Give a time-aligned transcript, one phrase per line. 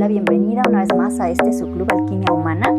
[0.00, 2.72] la bienvenida una vez más a este su club Alquimia Humana.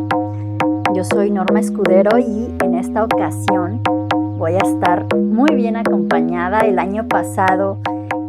[0.96, 3.84] Yo soy Norma Escudero y en esta ocasión
[4.40, 6.62] voy a estar muy bien acompañada.
[6.62, 7.80] El año pasado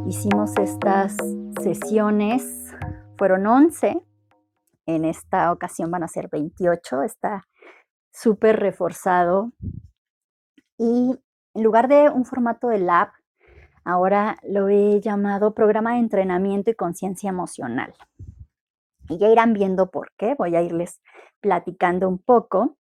[0.07, 1.17] hicimos estas
[1.63, 2.71] sesiones,
[3.17, 3.99] fueron 11,
[4.85, 7.49] en esta ocasión van a ser 28, está
[8.13, 9.53] súper reforzado.
[10.77, 11.19] Y
[11.55, 13.09] en lugar de un formato de lab,
[13.85, 17.95] ahora lo he llamado programa de entrenamiento y conciencia emocional.
[19.09, 21.01] Y ya irán viendo por qué, voy a irles
[21.41, 22.77] platicando un poco.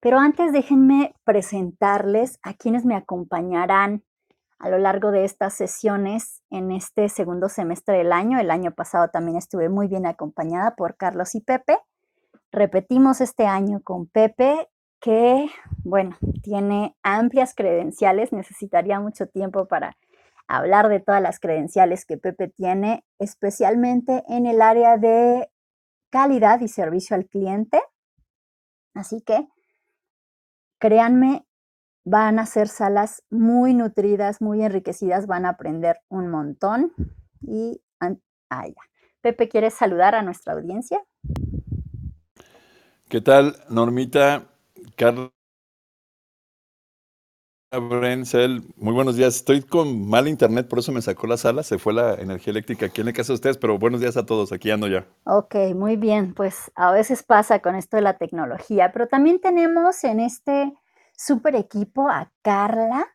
[0.00, 4.04] Pero antes déjenme presentarles a quienes me acompañarán
[4.58, 8.38] a lo largo de estas sesiones en este segundo semestre del año.
[8.38, 11.78] El año pasado también estuve muy bien acompañada por Carlos y Pepe.
[12.52, 14.68] Repetimos este año con Pepe,
[15.00, 15.50] que,
[15.84, 19.96] bueno, tiene amplias credenciales, necesitaría mucho tiempo para
[20.48, 25.50] hablar de todas las credenciales que Pepe tiene, especialmente en el área de
[26.10, 27.82] calidad y servicio al cliente.
[28.94, 29.46] Así que,
[30.78, 31.46] créanme,
[32.04, 36.92] van a ser salas muy nutridas, muy enriquecidas, van a aprender un montón.
[37.42, 38.64] Y, ah,
[39.20, 41.04] Pepe, ¿quieres saludar a nuestra audiencia?
[43.08, 44.46] ¿Qué tal, Normita?
[44.96, 45.30] Carla
[47.78, 49.36] Brenzel, muy buenos días.
[49.36, 52.86] Estoy con mal internet, por eso me sacó la sala, se fue la energía eléctrica
[52.86, 55.06] aquí en la casa de ustedes, pero buenos días a todos, aquí ando ya.
[55.24, 60.02] Ok, muy bien, pues a veces pasa con esto de la tecnología, pero también tenemos
[60.04, 60.72] en este
[61.16, 63.06] super equipo a Carla,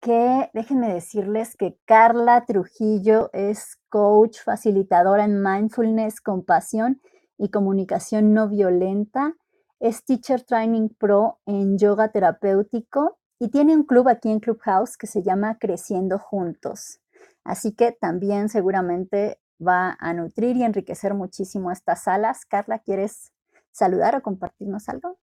[0.00, 7.00] que déjenme decirles que Carla Trujillo es coach, facilitadora en mindfulness, compasión
[7.36, 9.34] y comunicación no violenta.
[9.80, 15.06] Es Teacher Training Pro en yoga terapéutico y tiene un club aquí en Clubhouse que
[15.06, 17.00] se llama Creciendo Juntos.
[17.44, 22.44] Así que también seguramente va a nutrir y enriquecer muchísimo estas salas.
[22.44, 23.32] Carla, ¿quieres
[23.70, 25.18] saludar o compartirnos algo?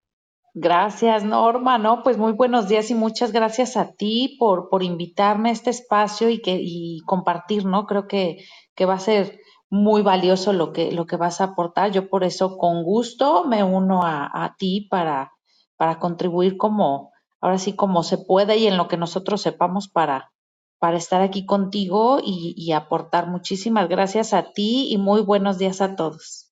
[0.53, 1.77] Gracias, Norma.
[1.77, 5.69] No, pues muy buenos días y muchas gracias a ti por, por invitarme a este
[5.69, 7.85] espacio y, que, y compartir, ¿no?
[7.85, 8.37] Creo que,
[8.73, 9.37] que va a ser
[9.69, 11.91] muy valioso lo que, lo que vas a aportar.
[11.91, 15.33] Yo por eso con gusto me uno a, a ti para,
[15.75, 17.11] para contribuir como,
[17.45, 20.33] ahora sí como se puede y en lo que nosotros sepamos para,
[20.79, 23.27] para estar aquí contigo y, aportar.
[23.27, 26.51] Muchísimas gracias a ti y muy buenos días a todos.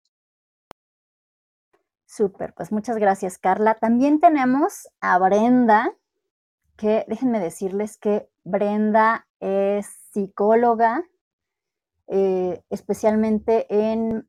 [2.06, 3.74] Súper, pues muchas gracias Carla.
[3.74, 5.92] También tenemos a Brenda,
[6.76, 11.02] que déjenme decirles que Brenda es psicóloga,
[12.06, 14.28] eh, especialmente en,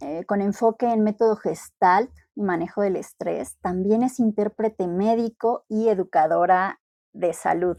[0.00, 3.56] eh, con enfoque en método gestalt manejo del estrés.
[3.60, 6.80] También es intérprete médico y educadora
[7.12, 7.76] de salud.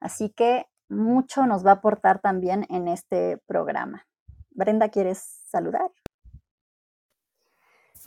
[0.00, 4.06] Así que mucho nos va a aportar también en este programa.
[4.50, 5.90] Brenda, ¿quieres saludar?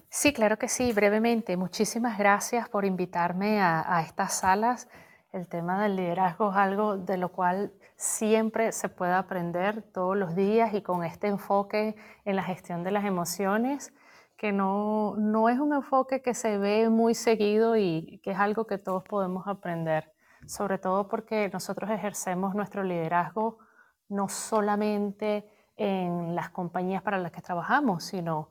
[0.10, 1.56] Sí, claro que sí, brevemente.
[1.58, 4.88] Muchísimas gracias por invitarme a estas salas.
[5.34, 10.36] El tema del liderazgo es algo de lo cual siempre se puede aprender todos los
[10.36, 13.92] días y con este enfoque en la gestión de las emociones
[14.44, 18.68] que no, no es un enfoque que se ve muy seguido y que es algo
[18.68, 20.12] que todos podemos aprender,
[20.46, 23.60] sobre todo porque nosotros ejercemos nuestro liderazgo
[24.10, 28.50] no solamente en las compañías para las que trabajamos, sino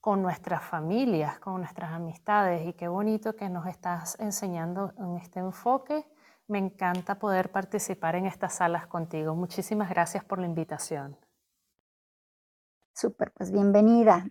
[0.00, 2.66] con nuestras familias, con nuestras amistades.
[2.66, 6.06] Y qué bonito que nos estás enseñando en este enfoque.
[6.48, 9.34] Me encanta poder participar en estas salas contigo.
[9.34, 11.18] Muchísimas gracias por la invitación.
[12.94, 14.24] Súper, pues bienvenida.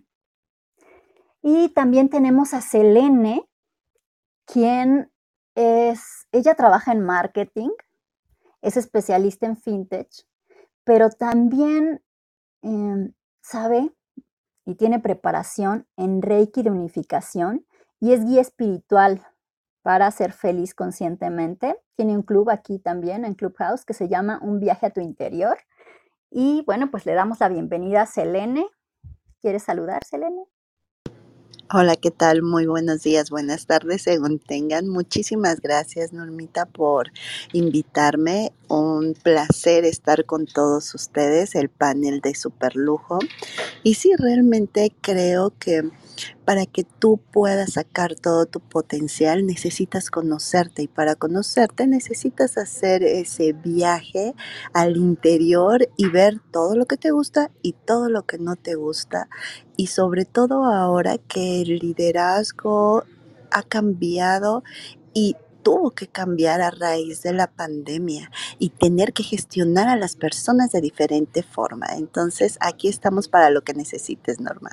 [1.46, 3.46] Y también tenemos a Selene,
[4.46, 5.12] quien
[5.54, 7.68] es, ella trabaja en marketing,
[8.62, 10.08] es especialista en fintech,
[10.84, 12.02] pero también
[12.62, 13.12] em,
[13.42, 13.94] sabe
[14.64, 17.66] y tiene preparación en Reiki de unificación
[18.00, 19.22] y es guía espiritual
[19.82, 21.78] para ser feliz conscientemente.
[21.94, 25.58] Tiene un club aquí también en Clubhouse que se llama Un viaje a tu interior.
[26.30, 28.66] Y bueno, pues le damos la bienvenida a Selene.
[29.42, 30.46] ¿Quieres saludar, Selene?
[31.76, 32.42] Hola, ¿qué tal?
[32.42, 34.88] Muy buenos días, buenas tardes, según tengan.
[34.88, 37.10] Muchísimas gracias, Normita, por
[37.52, 38.52] invitarme.
[38.76, 43.20] Un placer estar con todos ustedes, el panel de Superlujo.
[43.84, 45.90] Y sí, realmente creo que
[46.44, 53.04] para que tú puedas sacar todo tu potencial necesitas conocerte y para conocerte necesitas hacer
[53.04, 54.34] ese viaje
[54.72, 58.74] al interior y ver todo lo que te gusta y todo lo que no te
[58.74, 59.28] gusta
[59.76, 63.04] y sobre todo ahora que el liderazgo
[63.50, 64.64] ha cambiado
[65.14, 68.30] y tuvo que cambiar a raíz de la pandemia
[68.60, 71.86] y tener que gestionar a las personas de diferente forma.
[71.96, 74.70] Entonces, aquí estamos para lo que necesites, Norma.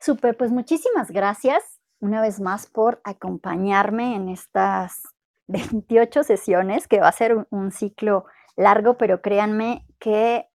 [0.00, 1.62] Super, pues muchísimas gracias
[2.00, 5.02] una vez más por acompañarme en estas
[5.46, 8.24] 28 sesiones, que va a ser un, ciclo
[8.56, 10.48] largo, pero créanme que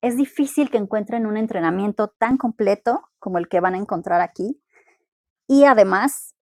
[0.00, 4.60] es difícil que encuentren un entrenamiento tan completo como el que van a encontrar aquí
[5.46, 6.34] y además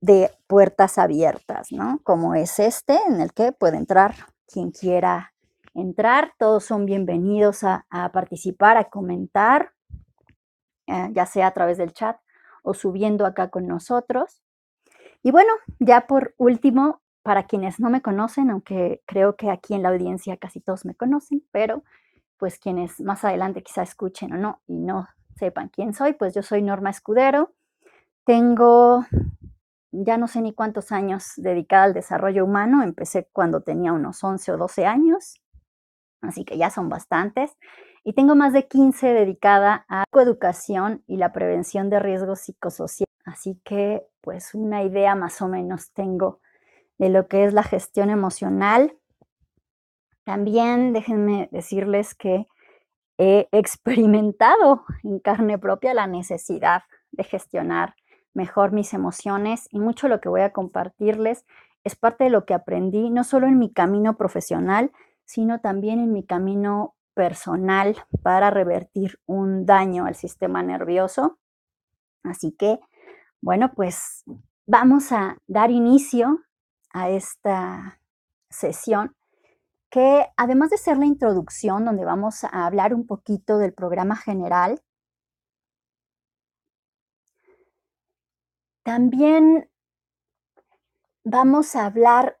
[0.00, 2.00] de puertas abiertas, ¿no?
[2.04, 4.14] Como es este, en el que puede entrar
[4.46, 5.32] quien quiera
[5.74, 6.32] entrar.
[6.38, 9.72] Todos son bienvenidos a, participar, a comentar,
[10.86, 12.18] eh, ya sea a través del chat
[12.62, 14.42] o subiendo acá con nosotros.
[15.22, 19.82] Y bueno, ya por último, para quienes no me conocen, aunque creo que aquí en
[19.82, 21.82] la audiencia casi todos me conocen, pero
[22.38, 26.42] pues quienes más adelante quizá escuchen o no y no sepan quién soy, pues yo
[26.42, 27.52] soy Norma Escudero.
[28.24, 29.04] Tengo
[30.04, 34.52] ya no sé ni cuántos años dedicada al desarrollo humano, empecé cuando tenía unos 11
[34.52, 35.40] o 12 años,
[36.20, 37.56] así que ya son bastantes.
[38.04, 43.08] Y tengo más de 15 dedicada a coeducación y la prevención de riesgos psicosociales.
[43.24, 46.40] Así que pues una idea más o menos tengo
[46.96, 48.96] de lo que es la gestión emocional.
[50.24, 52.46] También déjenme decirles que
[53.18, 57.94] he experimentado en carne propia la necesidad de gestionar
[58.34, 61.44] mejor mis emociones y mucho lo que voy a compartirles
[61.84, 64.92] es parte de lo que aprendí, no solo en mi camino profesional,
[65.24, 71.38] sino también en mi camino personal para revertir un daño al sistema nervioso.
[72.22, 72.80] Así que,
[73.40, 74.24] bueno, pues
[74.66, 76.40] vamos a dar inicio
[76.92, 78.00] a esta
[78.50, 79.16] sesión
[79.90, 84.80] que además de ser la introducción donde vamos a hablar un poquito del programa general,
[88.88, 89.68] También
[91.22, 92.38] vamos a hablar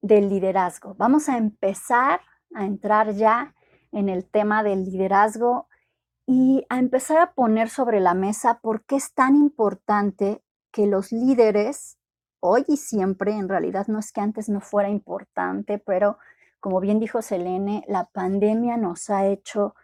[0.00, 0.94] del liderazgo.
[0.94, 2.22] Vamos a empezar
[2.54, 3.54] a entrar ya
[3.92, 5.68] en el tema del liderazgo
[6.24, 10.42] y a empezar a poner sobre la mesa por qué es tan importante
[10.72, 11.98] que los líderes,
[12.40, 16.16] hoy y siempre, en realidad no es que antes no fuera importante, pero
[16.60, 19.74] como bien dijo Selene, la pandemia nos ha hecho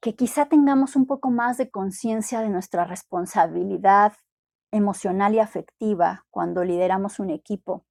[0.00, 4.12] que quizá tengamos un poco más de conciencia de nuestra responsabilidad
[4.70, 7.84] emocional y afectiva cuando lideramos un equipo.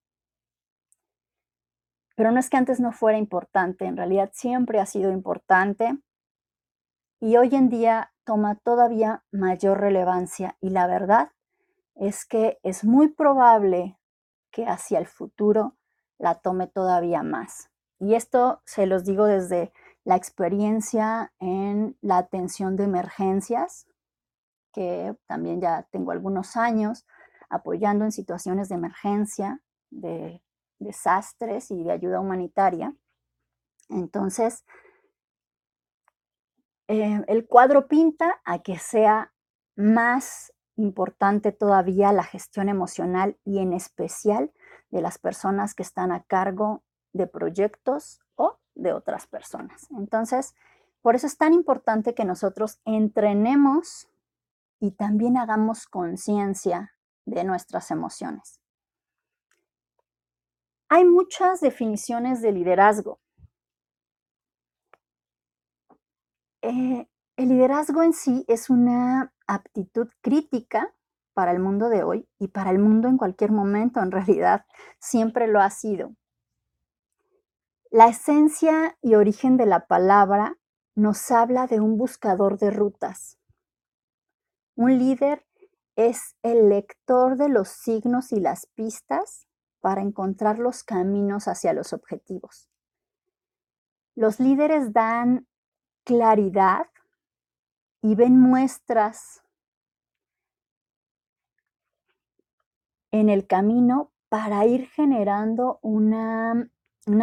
[2.16, 5.98] Pero no es que antes no fuera importante, en realidad siempre ha sido importante
[7.20, 11.32] y hoy en día toma todavía mayor relevancia y la verdad
[11.96, 13.98] es que es muy probable
[14.52, 15.76] que hacia el futuro
[16.18, 17.70] la tome todavía más.
[18.00, 19.72] Y esto se los digo desde
[20.04, 23.88] la experiencia en la atención de emergencias,
[24.76, 27.08] que también ya tengo algunos años
[27.50, 30.44] apoyando en situaciones de emergencia, de
[30.80, 32.94] desastres y de ayuda humanitaria.
[33.88, 34.66] Entonces,
[36.90, 39.32] eh, el cuadro pinta a que sea
[39.78, 44.52] más importante todavía la gestión emocional y en especial
[44.90, 46.84] de las personas que están a cargo
[47.14, 49.88] de proyectos o de otras personas.
[49.92, 50.54] Entonces,
[51.02, 54.10] por eso es tan importante que nosotros entrenemos
[54.86, 56.94] y también hagamos conciencia
[57.26, 58.62] de nuestras emociones.
[60.90, 63.20] Hay muchas definiciones de liderazgo.
[66.62, 70.94] Eh, el liderazgo en sí es una aptitud crítica
[71.34, 74.68] para el mundo de hoy y para el mundo en cualquier momento, en realidad,
[75.00, 76.16] siempre lo ha sido.
[77.90, 80.60] La esencia y origen de la palabra
[80.94, 83.40] nos habla de un buscador de rutas,
[84.76, 85.46] un líder
[85.96, 89.48] es el lector de los signos y las pistas
[89.80, 92.70] para encontrar los caminos hacia los objetivos.
[94.16, 95.48] Los líderes dan
[96.04, 96.88] claridad
[98.02, 99.44] y ven muestras
[103.12, 106.70] en el camino para ir generando una,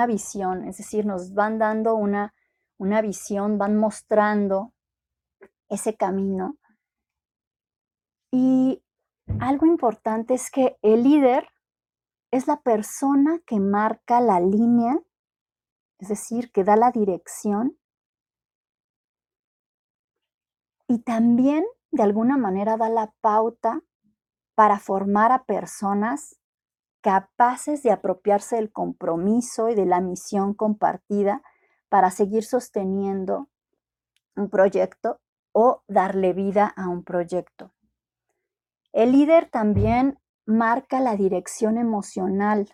[0.06, 2.35] visión, es decir, nos van dando una,
[2.78, 4.73] una visión, van mostrando
[5.68, 6.56] ese camino
[8.32, 8.82] y
[9.40, 11.46] algo importante es que el líder
[12.32, 14.98] es la persona que marca la línea,
[15.98, 17.78] es decir, que da la dirección
[20.88, 23.82] y también de alguna manera da la pauta
[24.54, 26.38] para formar a personas
[27.02, 31.42] capaces de apropiarse del compromiso y de la misión compartida
[31.88, 33.48] para seguir sosteniendo
[34.36, 35.20] un proyecto
[35.52, 37.72] o darle vida a un proyecto.
[38.92, 42.68] El líder también marca la dirección emocional.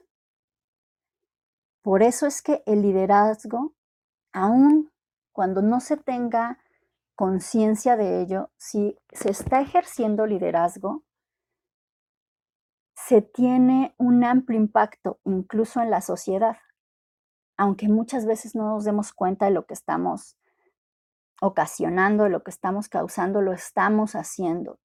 [1.83, 3.75] Por eso es que el liderazgo,
[4.33, 4.93] aun
[5.33, 6.59] cuando no se tenga
[7.15, 11.05] conciencia de ello, si se está ejerciendo liderazgo,
[12.97, 16.57] se tiene un amplio impacto incluso en la sociedad,
[17.57, 20.37] aunque muchas veces no nos demos cuenta de lo que estamos
[21.41, 24.81] ocasionando, de lo que estamos causando, lo estamos haciendo.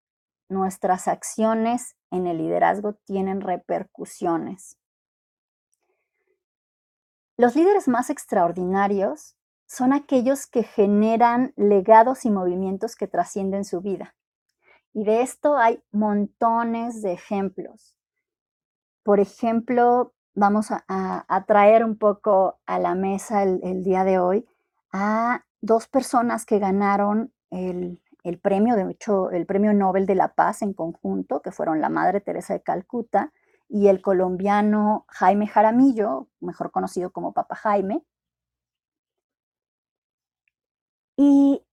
[0.54, 4.78] Nuestras acciones en el liderazgo tienen repercusiones.
[7.38, 14.16] Los líderes más extraordinarios son aquellos que generan legados y movimientos que trascienden su vida.
[14.94, 17.98] Y de esto hay montones de ejemplos.
[19.02, 24.48] Por ejemplo, vamos a, traer un poco a la mesa el, día de hoy
[24.92, 30.34] a dos personas que ganaron el, el, premio, de hecho, el premio Nobel de la
[30.34, 33.32] Paz en conjunto, que fueron la Madre Teresa de Calcuta
[33.70, 38.04] y el colombiano Jaime Jaramillo, mejor conocido como Papa Jaime.
[41.18, 41.64] Y,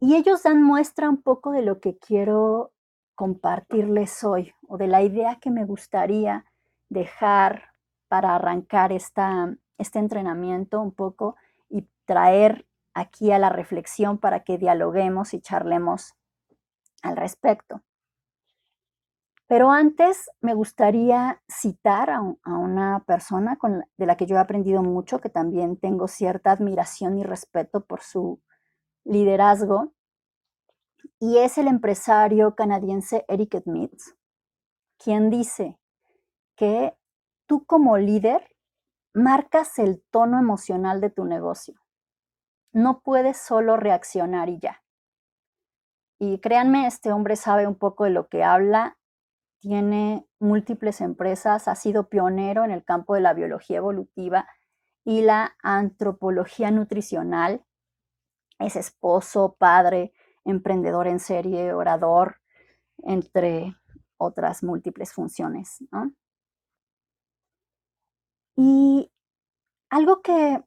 [0.00, 2.72] y ellos dan muestra un poco de lo que quiero
[3.14, 6.44] compartirles hoy o de la idea que me gustaría
[6.88, 7.72] dejar
[8.08, 11.36] para arrancar esta, este entrenamiento un poco
[11.68, 16.14] y traer aquí a la reflexión para que dialoguemos y charlemos
[17.02, 17.82] al respecto.
[19.52, 23.58] Pero antes me gustaría citar a, una persona
[23.98, 28.00] de la que yo he aprendido mucho, que también tengo cierta admiración y respeto por
[28.00, 28.40] su
[29.04, 29.92] liderazgo,
[31.18, 34.00] y es el empresario canadiense Eric Smith,
[34.96, 35.78] quien dice,
[36.56, 36.96] que
[37.44, 38.56] tú como líder
[39.12, 41.81] marcas el tono emocional de tu negocio.
[42.72, 44.82] No puedes solo reaccionar y ya.
[46.18, 48.96] Y créanme, este hombre sabe un poco de lo que habla,
[49.60, 54.48] tiene múltiples empresas, ha sido pionero en el campo de la biología evolutiva
[55.04, 57.64] y la antropología nutricional.
[58.58, 60.12] Es esposo, padre,
[60.44, 62.36] emprendedor en serie, orador,
[62.98, 63.76] entre
[64.16, 65.84] otras múltiples funciones.
[65.90, 66.12] ¿no?
[68.56, 69.10] Y
[69.90, 70.62] algo que,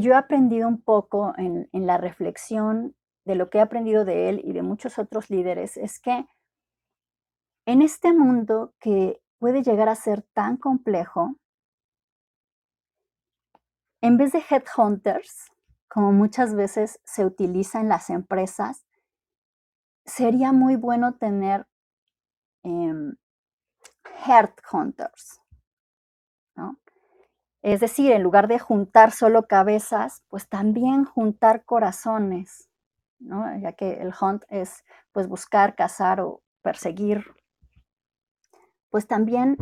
[0.00, 4.40] yo he aprendido un poco en, la reflexión de lo que he aprendido de él
[4.44, 6.26] y de muchos otros líderes es que
[7.66, 11.36] en este mundo que puede llegar a ser tan complejo,
[14.00, 15.50] en vez de headhunters,
[15.88, 18.86] como muchas veces se utiliza en las empresas,
[20.04, 21.66] sería muy bueno tener
[22.64, 23.12] eh,
[24.72, 25.41] hunters, ¿no?
[27.62, 32.68] Es decir, en lugar de juntar solo cabezas, pues también juntar corazones,
[33.20, 33.44] ¿no?
[33.60, 37.24] Ya que el hunt es pues buscar, cazar o perseguir.
[38.90, 39.56] Pues también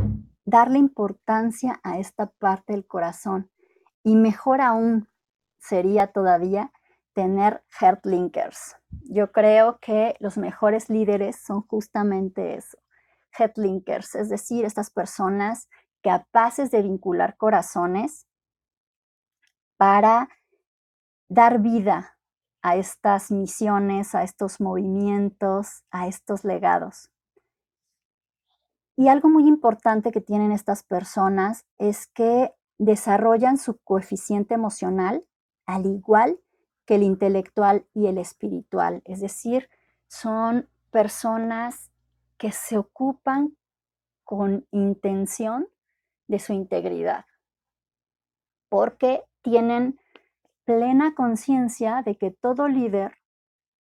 [0.45, 3.51] darle importancia a esta parte del corazón.
[4.03, 5.09] Y mejor aún
[5.59, 6.73] sería todavía
[7.13, 8.77] tener heart linkers.
[9.11, 12.79] Yo creo que los mejores líderes son justamente eso,
[13.37, 15.69] heart linkers, es decir, estas personas
[16.03, 18.27] capaces de vincular corazones
[19.77, 20.29] para
[21.29, 22.19] dar vida
[22.63, 27.11] a estas misiones, a estos movimientos, a estos legados.
[28.97, 35.25] Y algo muy importante que tienen estas personas es que desarrollan su coeficiente emocional
[35.65, 36.39] al igual
[36.85, 39.03] que el intelectual y el espiritual.
[39.05, 39.71] Es decir,
[40.09, 41.91] son personas
[42.37, 43.57] que se ocupan
[44.25, 45.69] con intención
[46.31, 47.25] de su integridad,
[48.69, 49.99] porque tienen
[50.65, 53.17] plena conciencia de que todo líder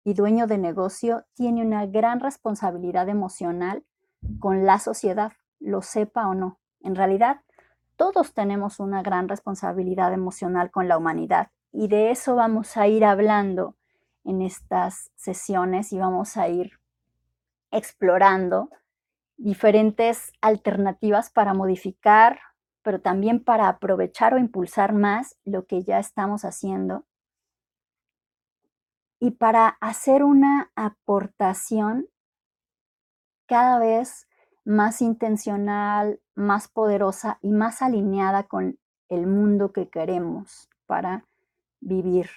[0.03, 3.83] y dueño de negocio tiene una gran responsabilidad emocional
[4.39, 6.59] con la sociedad, lo sepa o no.
[6.81, 7.41] En realidad,
[7.95, 13.03] todos tenemos una gran responsabilidad emocional con la humanidad y de eso vamos a ir
[13.03, 13.75] hablando
[14.23, 16.73] en estas sesiones y vamos a ir
[17.71, 18.69] explorando
[19.37, 22.39] diferentes alternativas para modificar,
[22.81, 27.05] pero también para aprovechar o impulsar más lo que ya estamos haciendo
[29.19, 32.07] y para hacer una aportación
[33.47, 34.27] cada vez
[34.65, 38.77] más intencional, más poderosa y más alineada con
[39.09, 41.25] el mundo que queremos para
[41.79, 42.29] vivir.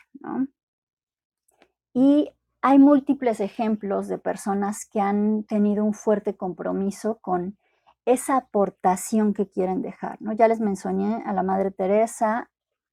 [1.93, 2.31] Y
[2.63, 7.59] hay múltiples ejemplos de personas que han tenido un fuerte compromiso con
[8.05, 10.21] esa aportación que quieren dejar.
[10.21, 10.33] ¿no?
[10.33, 12.51] Ya les mencioné a la Madre Teresa,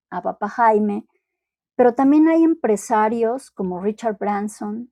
[0.10, 1.06] a Papa Jaime,
[1.76, 4.92] pero también hay empresarios como Richard Branson,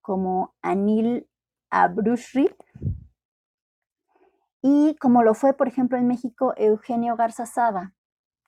[0.00, 1.28] como Anil
[1.70, 2.50] Abrushri,
[4.66, 7.94] y como lo fue, por ejemplo, en México, Eugenio Garza Sada,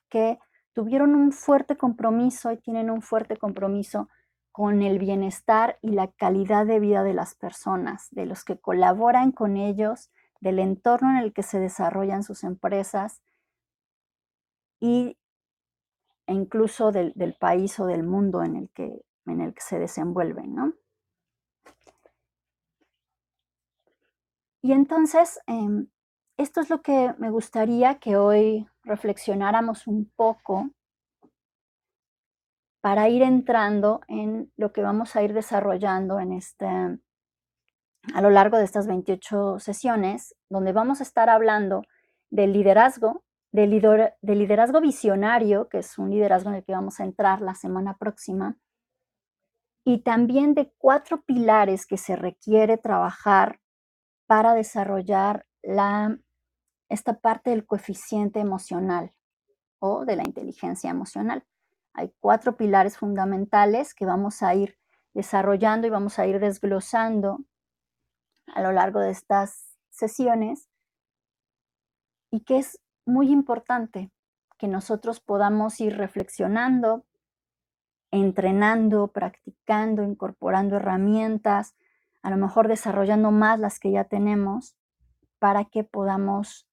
[0.09, 0.39] que
[0.73, 4.09] tuvieron un fuerte compromiso y tienen un fuerte compromiso
[4.57, 9.31] con el bienestar y la calidad de vida de las personas, de los que colaboran
[9.31, 10.09] con ellos,
[10.41, 13.21] del entorno en el que se desarrollan sus empresas
[14.79, 15.15] y
[16.25, 20.55] e incluso del, país o del mundo en el que, en el que se desenvuelven,
[20.55, 20.73] ¿no?
[24.63, 25.87] Y entonces, em,
[26.35, 30.71] esto es lo que me gustaría que hoy reflexionáramos un poco
[32.87, 38.57] para ir entrando en lo que vamos a ir desarrollando en este, a lo largo
[38.57, 41.81] de estas 28 sesiones, donde vamos a estar hablando
[42.29, 43.71] del liderazgo, del,
[44.21, 48.57] liderazgo visionario, que es un liderazgo en el que vamos a entrar la semana próxima,
[49.83, 53.59] y también de cuatro pilares que se requiere trabajar
[54.27, 56.17] para desarrollar la
[56.87, 59.11] esta parte del coeficiente emocional
[59.79, 61.43] o de la inteligencia emocional.
[61.97, 64.77] Hay cuatro pilares fundamentales que vamos a ir
[65.15, 67.39] desarrollando y vamos a ir desglosando
[68.53, 70.69] a lo largo de estas sesiones
[72.29, 74.11] y que es muy importante
[74.59, 77.03] que nosotros podamos ir reflexionando,
[78.11, 81.75] entrenando, practicando, incorporando herramientas,
[82.21, 84.77] a lo mejor desarrollando más las que ya tenemos
[85.39, 86.67] para que podamos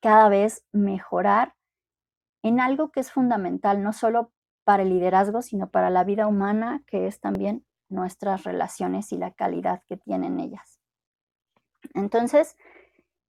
[0.00, 1.54] cada vez mejorar
[2.42, 4.32] en algo que es fundamental, no solo
[4.64, 9.32] para el liderazgo, sino para la vida humana, que es también nuestras relaciones y la
[9.32, 10.80] calidad que tienen ellas.
[11.94, 12.56] Entonces,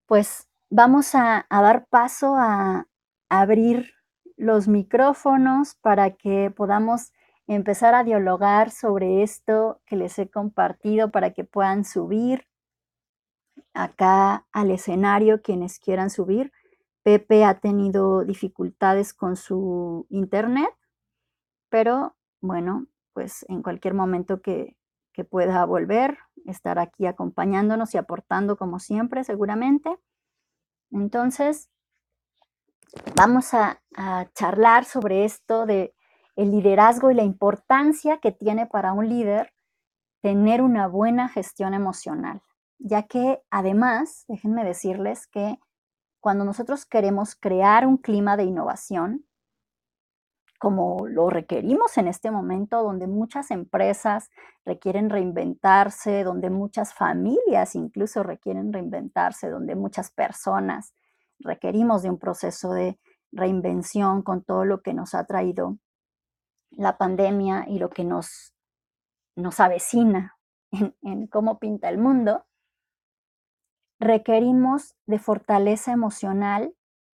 [0.06, 2.88] pues vamos a, dar paso a,
[3.30, 3.94] a abrir
[4.38, 7.14] los micrófonos para que podamos
[7.48, 12.48] empezar a dialogar sobre esto que les he compartido para que puedan subir
[13.74, 16.52] acá al escenario quienes quieran subir
[17.04, 20.74] Pepe ha tenido dificultades con su internet,
[21.70, 24.76] pero bueno, pues en cualquier momento que,
[25.30, 26.18] pueda volver,
[26.48, 29.96] estar aquí acompañándonos y aportando como siempre, seguramente.
[30.90, 31.70] Entonces,
[33.16, 35.94] vamos a, a, charlar sobre esto de
[36.36, 39.54] el liderazgo y la importancia que tiene para un líder
[40.22, 42.42] tener una buena gestión emocional,
[42.80, 45.60] ya que además, déjenme decirles que
[46.24, 49.26] cuando nosotros queremos crear un clima de innovación,
[50.58, 54.30] como lo requerimos en este momento, donde muchas empresas
[54.64, 60.94] requieren reinventarse, donde muchas familias incluso requieren reinventarse, donde muchas personas
[61.40, 62.98] requerimos de un proceso de
[63.34, 65.78] reinvención con todo lo que nos ha traído
[66.72, 68.54] la pandemia y lo que nos,
[69.36, 70.38] nos avecina
[71.02, 72.46] en cómo pinta el mundo,
[74.04, 76.76] requerimos de fortaleza emocional,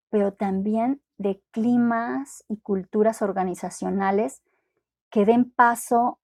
[0.10, 4.42] pero también de climas y culturas organizacionales
[5.10, 6.20] que den paso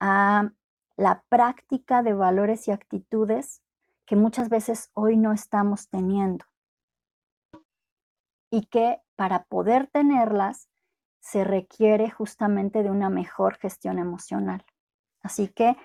[0.00, 0.50] a
[0.96, 3.62] la práctica de valores y actitudes
[4.04, 6.44] que muchas veces hoy no estamos teniendo
[8.50, 10.68] y que para poder tenerlas
[11.20, 14.64] se requiere justamente de una mejor gestión emocional.
[15.22, 15.76] Así que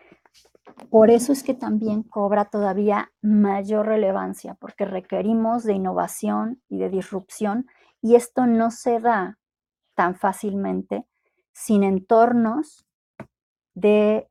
[0.90, 6.90] por eso es que también cobra todavía mayor relevancia, porque requerimos de innovación y de
[6.90, 7.68] disrupción,
[8.02, 9.38] y esto no se da
[9.96, 11.06] tan fácilmente
[11.54, 12.86] sin entornos
[13.74, 14.30] de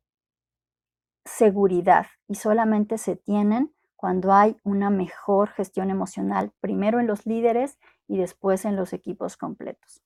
[1.25, 7.79] seguridad y solamente se tienen cuando hay una mejor gestión emocional, primero en los líderes
[8.09, 10.03] y después en los equipos completos.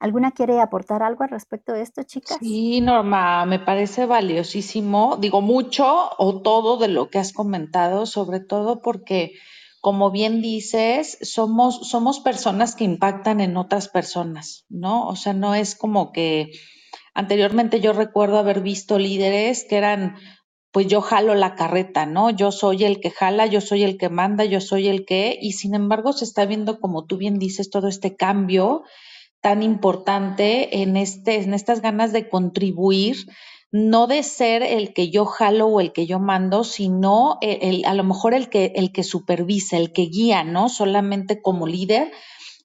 [0.00, 2.38] ¿Alguna quiere aportar algo al respecto de esto, chicas?
[2.40, 8.38] Sí, Norma, me parece valiosísimo, digo mucho o todo de lo que has comentado, sobre
[8.38, 9.32] todo porque,
[9.80, 15.08] como bien dices, somos, somos personas que impactan en otras personas, ¿no?
[15.08, 16.52] O sea, no es como que
[17.14, 20.14] anteriormente yo recuerdo haber visto líderes que eran
[20.70, 22.30] pues yo jalo la carreta, ¿no?
[22.30, 25.52] Yo soy el que jala, yo soy el que manda, yo soy el que, y
[25.52, 28.84] sin embargo se está viendo, como tú bien dices, todo este cambio
[29.40, 33.16] tan importante en, este, en estas ganas de contribuir,
[33.70, 37.94] no de ser el que yo jalo o el que yo mando, sino el, a
[37.94, 40.68] lo mejor el que, el que supervisa, el que guía, ¿no?
[40.68, 42.10] Solamente como líder,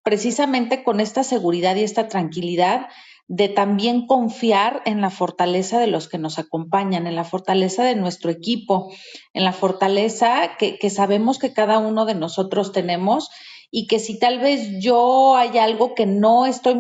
[0.04, 2.88] precisamente con esta seguridad y esta tranquilidad
[3.28, 7.96] de también confiar en la fortaleza de los que nos acompañan, en la fortaleza de
[7.96, 8.92] nuestro equipo,
[9.34, 13.30] en la fortaleza que, que sabemos que cada uno de nosotros tenemos
[13.76, 16.78] y que si tal vez yo hay algo que no estoy,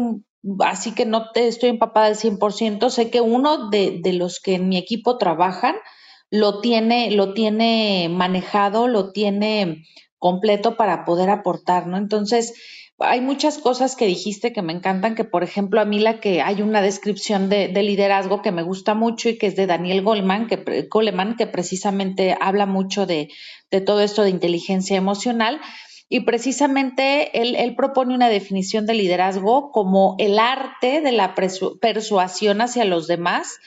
[0.60, 4.53] así que no te estoy empapada al 100%, sé que uno de, de los que
[4.53, 5.75] en mi equipo trabajan
[6.29, 9.86] lo tiene, lo tiene manejado, lo tiene
[10.19, 11.97] completo para poder aportar, ¿no?
[11.97, 12.53] Entonces,
[12.99, 16.41] hay muchas cosas que dijiste que me encantan, que por ejemplo a mí la que
[16.41, 20.47] hay una descripción de, liderazgo que me gusta mucho y que es de Daniel Goleman,
[20.47, 23.29] que, Goleman, que precisamente habla mucho de,
[23.86, 25.60] todo esto de inteligencia emocional.
[26.15, 32.86] Y precisamente él, propone una definición de liderazgo como el arte de la persuasión hacia
[32.86, 33.58] los demás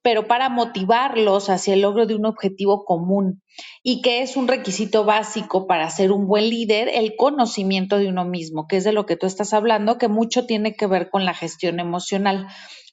[0.00, 3.42] pero para motivarlos hacia el logro de un objetivo común
[3.82, 8.24] y que es un requisito básico para ser un buen líder, el conocimiento de uno
[8.24, 11.26] mismo, que es de lo que tú estás hablando, que mucho tiene que ver con
[11.26, 12.46] la gestión emocional.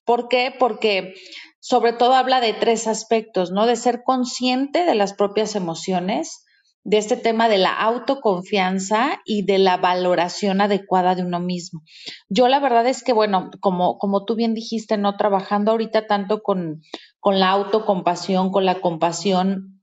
[0.03, 0.53] ¿Por qué?
[0.59, 1.13] Porque
[1.61, 3.67] sobre todo habla de tres aspectos, ¿no?
[3.67, 6.43] De ser consciente de las propias emociones,
[6.83, 11.83] de este tema de la autoconfianza y de la valoración adecuada de uno mismo.
[12.29, 16.41] Yo la verdad es que, bueno, como, como tú bien dijiste, no trabajando ahorita tanto
[16.41, 16.81] con,
[17.19, 19.81] con la autocompasión, con la compasión,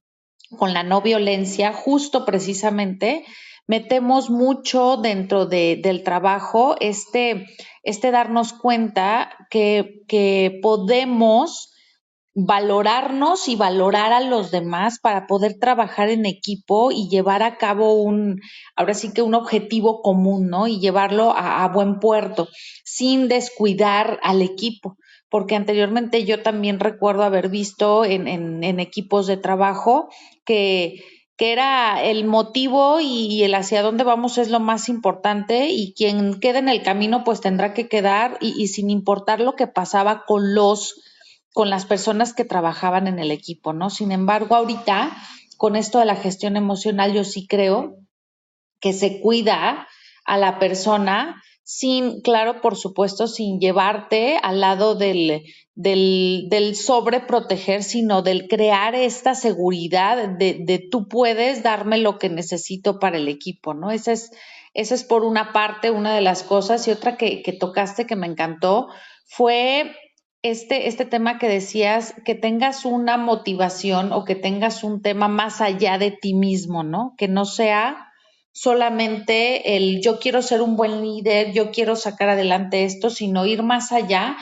[0.57, 3.25] con la no violencia, justo precisamente
[3.67, 7.47] metemos mucho dentro de, del trabajo este,
[7.83, 11.75] este darnos cuenta que, que podemos
[12.45, 17.95] valorarnos y valorar a los demás para poder trabajar en equipo y llevar a cabo
[17.95, 18.41] un,
[18.77, 20.69] ahora sí que un objetivo común, ¿no?
[20.69, 22.49] Y llevarlo a, buen puerto,
[22.85, 24.97] sin descuidar al equipo.
[25.29, 30.09] Porque anteriormente yo también recuerdo haber visto en, en, equipos de trabajo
[30.45, 31.03] que,
[31.37, 36.39] que era el motivo y el hacia dónde vamos es lo más importante y quien
[36.39, 40.55] quede en el camino pues tendrá que quedar y sin importar lo que pasaba con
[40.55, 41.03] los
[41.59, 43.91] con las personas que trabajaban en el equipo, ¿no?
[43.91, 45.11] Sin embargo, ahorita,
[45.57, 47.97] con esto de la gestión emocional, yo sí creo
[48.79, 49.89] que se cuida
[50.25, 55.43] a la persona sin, claro, por supuesto, sin llevarte al lado del,
[55.75, 63.01] del, sobreproteger, sino del crear esta seguridad de, de, tú puedes darme lo que necesito
[63.01, 63.91] para el equipo, ¿no?
[63.91, 64.31] Esa es,
[64.75, 68.15] esa es por una parte una de las cosas y otra que, que tocaste que
[68.15, 68.87] me encantó
[69.27, 69.93] fue
[70.51, 75.61] este, este tema que decías, que tengas una motivación o que tengas un tema más
[75.61, 77.15] allá de ti mismo, ¿no?
[77.17, 78.09] Que no sea
[78.53, 83.63] solamente el yo quiero ser un buen líder, yo quiero sacar adelante esto, sino ir
[83.63, 84.37] más allá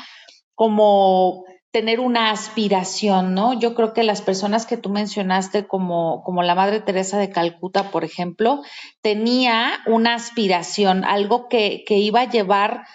[0.55, 3.53] como tener una aspiración, ¿no?
[3.53, 7.90] Yo creo que las personas que tú mencionaste, como, como la Madre Teresa de Calcuta,
[7.90, 8.62] por ejemplo,
[9.03, 12.87] tenía una aspiración, algo que, que iba a llevar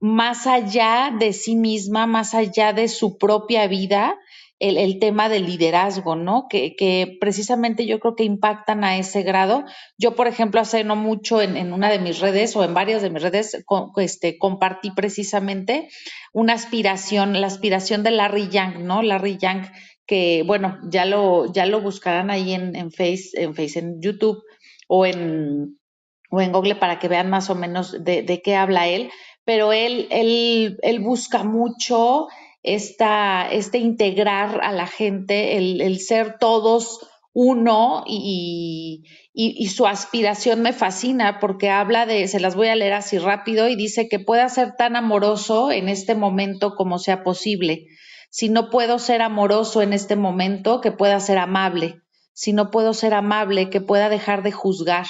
[0.00, 4.16] más allá de sí misma, más allá de su propia vida,
[4.60, 6.46] el, tema del liderazgo, ¿no?
[6.48, 9.64] Que, precisamente yo creo que impactan a ese grado.
[9.96, 13.10] Yo, por ejemplo, hace no mucho en, una de mis redes o en varias de
[13.10, 13.64] mis redes
[13.96, 15.88] este, compartí precisamente
[16.32, 19.02] una aspiración, la aspiración de Larry Young, ¿no?
[19.02, 19.64] Larry Young,
[20.06, 24.42] que bueno, ya lo, ya lo buscarán ahí en, en Face, en Face, en YouTube
[24.88, 25.78] o en,
[26.30, 29.10] o en Google para que vean más o menos de qué habla él
[29.44, 32.28] pero él, él, él busca mucho
[32.62, 37.00] esta, este integrar a la gente, el, ser todos
[37.32, 42.92] uno y, y, su aspiración me fascina porque habla de, se las voy a leer
[42.92, 47.86] así rápido y dice que pueda ser tan amoroso en este momento como sea posible.
[48.30, 52.00] Si no puedo ser amoroso en este momento, que pueda ser amable.
[52.32, 55.06] Si no puedo ser amable, que pueda dejar de juzgar.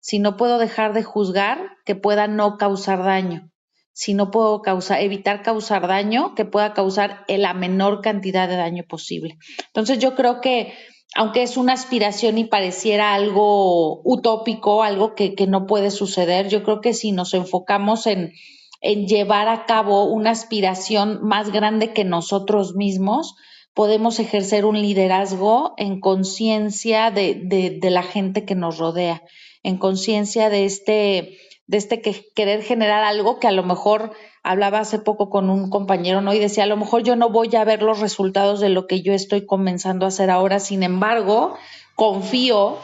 [0.00, 3.51] Si no puedo dejar de juzgar, que pueda no causar daño
[3.92, 8.84] si no puedo causar, evitar causar daño que pueda causar la menor cantidad de daño
[8.88, 9.36] posible.
[9.66, 10.72] Entonces yo creo que
[11.14, 16.62] aunque es una aspiración y pareciera algo utópico, algo que, que no puede suceder, yo
[16.62, 18.32] creo que si nos enfocamos en,
[18.80, 23.34] en llevar a cabo una aspiración más grande que nosotros mismos,
[23.74, 29.22] podemos ejercer un liderazgo en conciencia de, de, de, la gente que nos rodea,
[29.62, 34.80] en conciencia de este de este que querer generar algo que a lo mejor hablaba
[34.80, 36.34] hace poco con un compañero, ¿no?
[36.34, 39.02] Y decía, a lo mejor yo no voy a ver los resultados de lo que
[39.02, 41.56] yo estoy comenzando a hacer ahora, sin embargo,
[41.94, 42.78] confío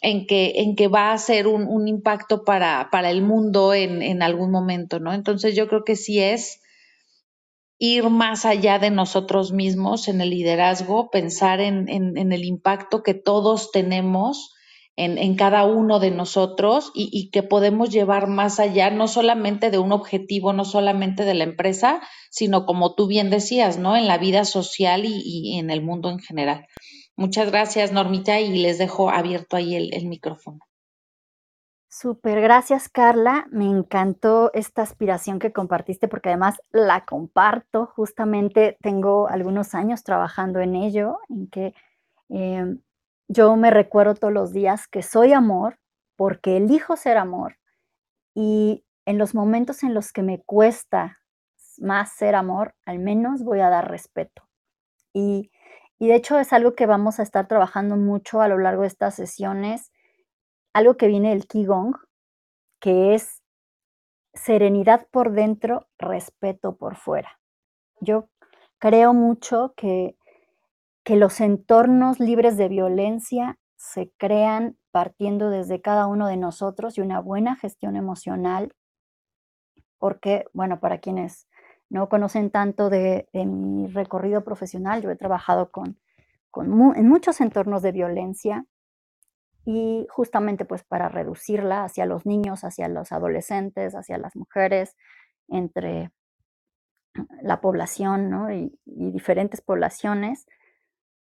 [0.00, 4.02] en que, en que va a ser un, un impacto para, para el mundo en,
[4.02, 5.12] en, algún momento, ¿no?
[5.12, 6.60] Entonces yo creo que sí es
[7.78, 13.02] ir más allá de nosotros mismos en el liderazgo, pensar en, en, en el impacto
[13.02, 14.51] que todos tenemos
[14.96, 19.92] en, cada uno de nosotros y, que podemos llevar más allá, no solamente de un
[19.92, 22.00] objetivo, no solamente de la empresa,
[22.30, 23.96] sino como tú bien decías, ¿no?
[23.96, 26.66] En la vida social y, en el mundo en general.
[27.16, 30.60] Muchas gracias, Normita, y les dejo abierto ahí el, micrófono.
[31.88, 33.46] Súper, gracias Carla.
[33.50, 37.86] Me encantó esta aspiración que compartiste porque además la comparto.
[37.94, 41.74] Justamente tengo algunos años trabajando en ello, en que
[42.32, 42.80] Em,
[43.28, 45.78] yo me recuerdo todos los días que soy amor
[46.16, 47.56] porque elijo ser amor
[48.34, 51.18] y en los momentos en los que me cuesta
[51.78, 54.42] más ser amor, al menos voy a dar respeto.
[55.12, 55.50] Y,
[55.98, 58.88] y de hecho es algo que vamos a estar trabajando mucho a lo largo de
[58.88, 59.92] estas sesiones,
[60.72, 61.96] algo que viene del Qigong,
[62.80, 63.42] que es
[64.34, 67.40] serenidad por dentro, respeto por fuera.
[68.00, 68.28] Yo
[68.78, 70.16] creo mucho que,
[71.04, 77.00] que los entornos libres de violencia se crean partiendo desde cada uno de nosotros y
[77.00, 78.74] una buena gestión emocional,
[79.98, 81.48] porque, bueno, para quienes
[81.88, 85.98] no conocen tanto de, mi recorrido profesional, yo he trabajado con,
[86.56, 88.66] en muchos entornos de violencia
[89.64, 94.96] y justamente pues para reducirla hacia los niños, hacia los adolescentes, hacia las mujeres,
[95.48, 96.10] entre
[97.42, 100.46] la población y, y diferentes poblaciones.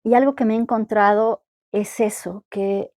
[0.04, 2.92] Y algo que me he encontrado es eso, que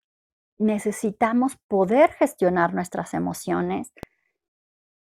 [0.58, 3.94] necesitamos poder gestionar nuestras emociones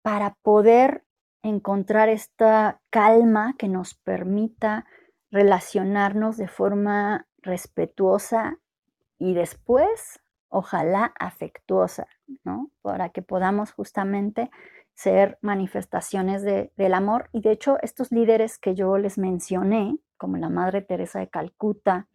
[0.02, 1.06] para poder
[1.42, 4.86] encontrar esta calma que nos permita
[5.32, 8.58] relacionarnos de forma respetuosa
[9.18, 12.08] y después, ojalá, afectuosa,
[12.44, 12.72] ¿no?
[12.82, 14.50] Para que podamos justamente
[14.94, 17.30] ser manifestaciones del amor.
[17.32, 22.08] Y de hecho, estos líderes que yo les mencioné, como la Madre Teresa de Calcuta,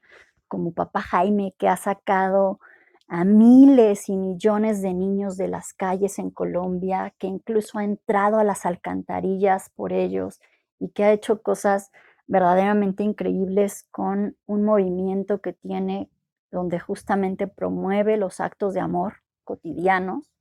[0.48, 2.60] como Papá Jaime, que ha sacado
[3.08, 8.38] a miles y millones de niños de las calles en Colombia, que incluso ha entrado
[8.38, 10.40] a las alcantarillas por ellos
[10.78, 11.90] y que ha hecho cosas
[12.26, 16.08] verdaderamente increíbles con un movimiento que tiene
[16.50, 20.32] donde justamente promueve los actos de amor cotidianos.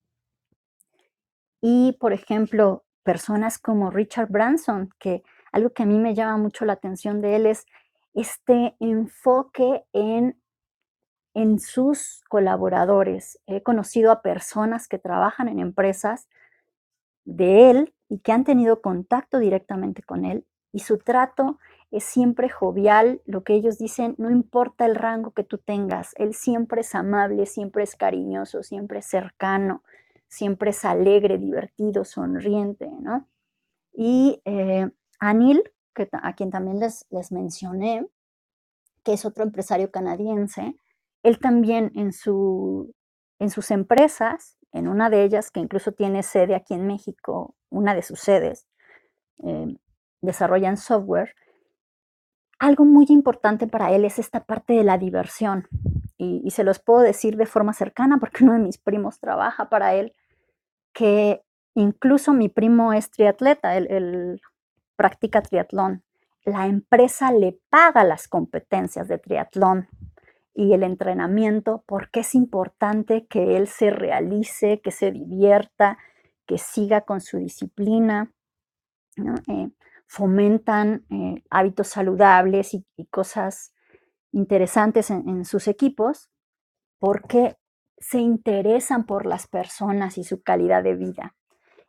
[1.62, 6.66] Y, por ejemplo, personas como Richard Branson, que algo que a mí me llama mucho
[6.66, 7.66] la atención de él es
[8.14, 10.38] este enfoque en
[11.34, 13.40] en sus colaboradores.
[13.48, 16.28] He conocido a personas que trabajan en empresas
[17.24, 21.60] de él y que han tenido contacto directamente con él y su trato
[21.92, 26.34] es siempre jovial, lo que ellos dicen, no importa el rango que tú tengas, él
[26.34, 29.84] siempre es amable, siempre es cariñoso, siempre es cercano,
[30.30, 33.28] siempre es alegre, divertido, sonriente, ¿no?
[33.94, 34.90] Y eh,
[35.22, 35.64] Anil,
[36.12, 38.08] a quien también les, les mencioné,
[39.04, 40.76] que es otro empresario canadiense,
[41.24, 42.94] él también en, su,
[43.40, 47.94] en sus empresas, en una de ellas que incluso tiene sede aquí en México, una
[47.94, 48.68] de sus sedes,
[49.44, 49.76] eh,
[50.22, 51.36] desarrollan software,
[52.58, 55.68] algo muy importante para él es esta parte de la diversión.
[56.18, 59.96] Y, se los puedo decir de forma cercana porque uno de mis primos trabaja para
[59.96, 60.14] él,
[60.94, 61.42] que
[61.74, 64.40] incluso mi primo es triatleta, él
[65.02, 66.04] practica triatlón.
[66.46, 69.88] La empresa le paga las competencias de triatlón
[70.54, 75.98] y el entrenamiento, porque es importante que él se realice, que se divierta,
[76.46, 78.32] que siga con su disciplina,
[79.48, 79.72] eh,
[80.06, 83.74] fomentan eh, hábitos saludables y, cosas
[84.32, 86.30] interesantes en, sus equipos,
[87.00, 87.58] porque
[87.98, 91.36] se interesan por las personas y su calidad de vida.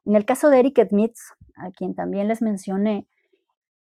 [0.07, 3.07] En el caso de Eric Edmitz, a quien también les mencioné,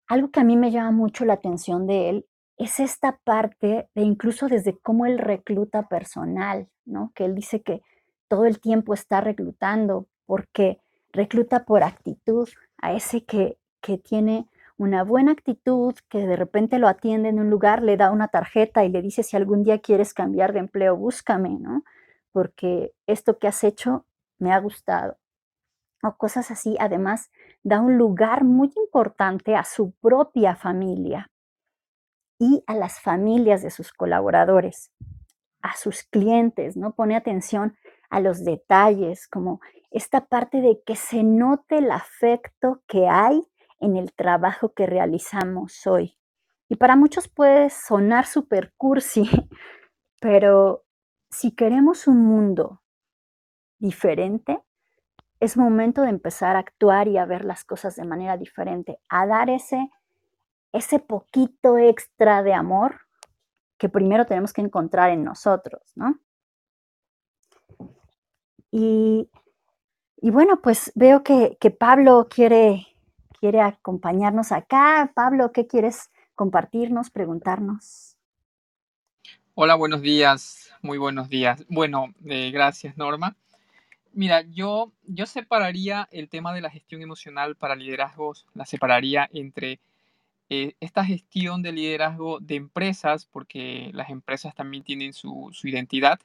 [0.08, 2.26] algo que a mí me llama mucho la atención de él
[2.58, 7.12] es esta parte de incluso desde cómo él recluta personal, ¿no?
[7.16, 7.82] Que él dice que
[8.28, 10.80] todo el tiempo está reclutando porque
[11.12, 16.88] recluta por actitud a ese que, que tiene una buena actitud, que de repente lo
[16.88, 20.14] atiende en un lugar, le da una tarjeta y le dice si algún día quieres
[20.14, 21.84] cambiar de empleo, búscame, ¿no?
[22.32, 24.06] Porque esto que has hecho
[24.40, 25.18] me ha gustado.
[26.04, 26.78] O cosas así.
[26.80, 27.30] Además,
[27.64, 31.32] da un lugar muy importante a su propia familia,
[32.42, 34.92] y a las familias de sus colaboradores,
[35.62, 36.96] a sus clientes, ¿no?
[36.96, 37.78] Pone atención
[38.10, 43.44] a los detalles, como esta parte de que se note el afecto que hay
[43.80, 46.18] en el trabajo que realizamos hoy.
[46.68, 49.30] Y para muchos puede sonar super cursi,
[50.20, 50.84] pero
[51.30, 52.82] si queremos un mundo
[53.78, 54.64] diferente,
[55.42, 59.26] es momento de empezar a actuar y a ver las cosas de manera diferente, a
[59.26, 59.90] dar ese
[60.72, 63.02] ese poquito extra de amor
[63.78, 66.20] que primero tenemos que encontrar en nosotros, ¿no?
[68.72, 69.28] Y,
[70.22, 72.88] bueno, pues veo que, Pablo quiere,
[73.40, 75.12] quiere acompañarnos acá.
[75.14, 78.16] Pablo, ¿qué quieres compartirnos, preguntarnos?
[79.56, 81.66] Hola, buenos días, muy buenos días.
[81.68, 83.36] Bueno, eh, gracias Norma.
[84.14, 89.80] Mira, yo, yo separaría el tema de la gestión emocional para liderazgos, la separaría entre
[90.50, 96.20] eh, esta gestión de liderazgo de empresas, porque las empresas también tienen su, su identidad,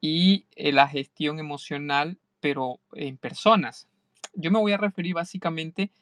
[0.00, 3.88] y eh, la gestión emocional, pero en personas.
[4.34, 5.92] Yo me voy a referir básicamente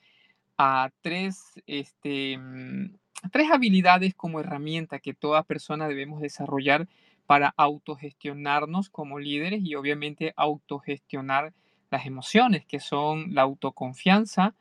[0.56, 2.96] a tres, este, mm,
[3.32, 6.88] tres habilidades como herramienta que toda persona debemos desarrollar
[7.30, 11.52] para autogestionarnos como líderes y obviamente autogestionar
[11.88, 14.56] las emociones, que son la autoconfianza,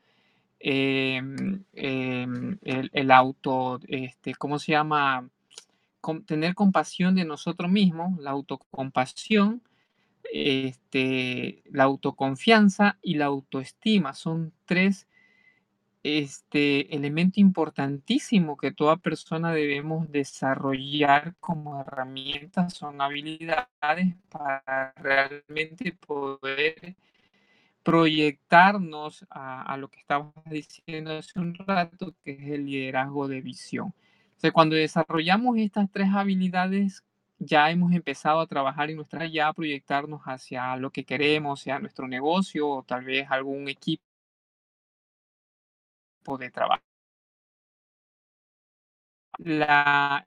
[0.60, 5.28] em, em, el, auto, este, ¿cómo se llama?
[6.26, 9.62] tener compasión de nosotros mismos, la autocompasión,
[10.32, 14.14] este, la autoconfianza y la autoestima.
[14.14, 15.08] Son tres
[16.02, 26.96] este elemento importantísimo que toda persona debemos desarrollar como herramientas, son habilidades para realmente poder
[27.82, 33.94] proyectarnos a, lo que estábamos diciendo hace un rato, que es el liderazgo de visión.
[34.26, 37.04] Entonces, cuando desarrollamos estas tres habilidades,
[37.38, 41.78] ya hemos empezado a trabajar en nuestra, ya a proyectarnos hacia lo que queremos, sea
[41.78, 44.09] nuestro negocio o tal vez algún equipo
[46.38, 46.82] de trabajo.
[49.38, 50.26] La,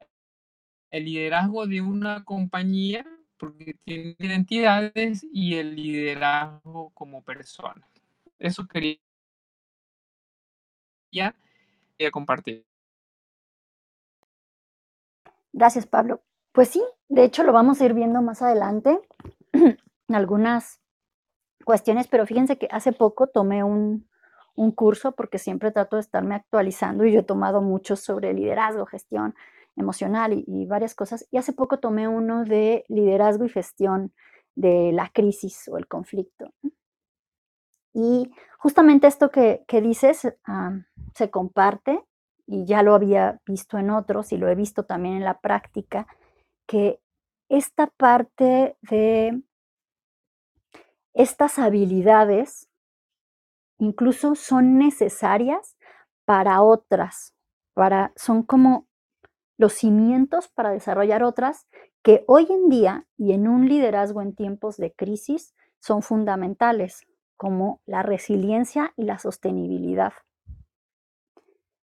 [0.92, 3.06] el liderazgo de una compañía,
[3.38, 7.88] porque tiene identidades, y el liderazgo como persona.
[8.40, 8.98] Eso quería
[12.12, 12.66] compartir.
[15.54, 16.22] Gracias, Pablo.
[16.52, 19.00] Pues sí, de hecho lo vamos a ir viendo más adelante
[19.54, 19.78] en
[20.16, 20.82] algunas
[21.64, 24.08] cuestiones, pero fíjense que hace poco tomé un,
[24.56, 28.86] un curso porque siempre trato de estarme actualizando y yo he tomado mucho sobre liderazgo,
[28.86, 29.36] gestión
[29.76, 31.28] emocional y, varias cosas.
[31.32, 34.14] Y hace poco tomé uno de liderazgo y gestión
[34.56, 36.54] de la crisis o el conflicto.
[37.94, 40.28] Y justamente esto que, dices
[41.16, 42.04] se comparte
[42.46, 46.08] y ya lo había visto en otros y lo he visto también en la práctica,
[46.68, 47.00] que
[47.50, 49.42] esta parte de
[51.14, 52.68] estas habilidades
[53.84, 55.78] incluso son necesarias
[56.26, 57.36] para otras,
[57.74, 58.88] para, son como
[59.58, 61.68] los cimientos para desarrollar otras
[62.02, 67.82] que hoy en día y en un liderazgo en tiempos de crisis son fundamentales, como
[67.86, 70.14] la resiliencia y la sostenibilidad.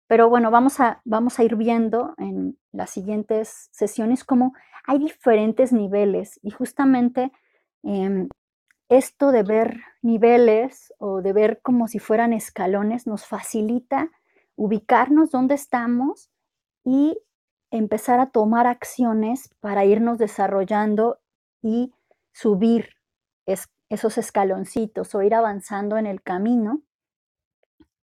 [0.06, 4.54] Pero bueno, vamos a, vamos a ir viendo en las siguientes sesiones cómo
[4.86, 7.30] hay diferentes niveles y justamente
[7.82, 8.28] em,
[8.90, 14.10] esto de ver niveles o de ver como si fueran escalones nos facilita
[14.56, 16.28] ubicarnos dónde estamos
[16.84, 17.18] y
[17.70, 21.20] empezar a tomar acciones para irnos desarrollando
[21.62, 21.94] y
[22.32, 22.90] subir
[23.88, 26.82] esos escaloncitos o ir avanzando en el camino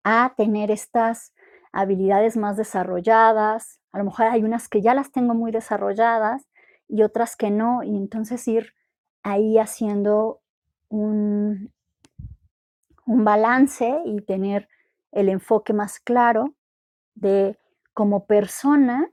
[0.05, 1.33] a tener estas
[1.73, 3.81] habilidades más desarrolladas.
[3.91, 6.47] A lo mejor hay unas que ya las tengo muy desarrolladas
[6.89, 8.75] y otras que no, y entonces ir
[9.23, 10.43] ahí haciendo
[10.95, 11.73] un,
[13.07, 14.69] balance y tener
[15.13, 16.55] el enfoque más claro
[17.15, 17.59] de
[17.93, 19.11] como persona,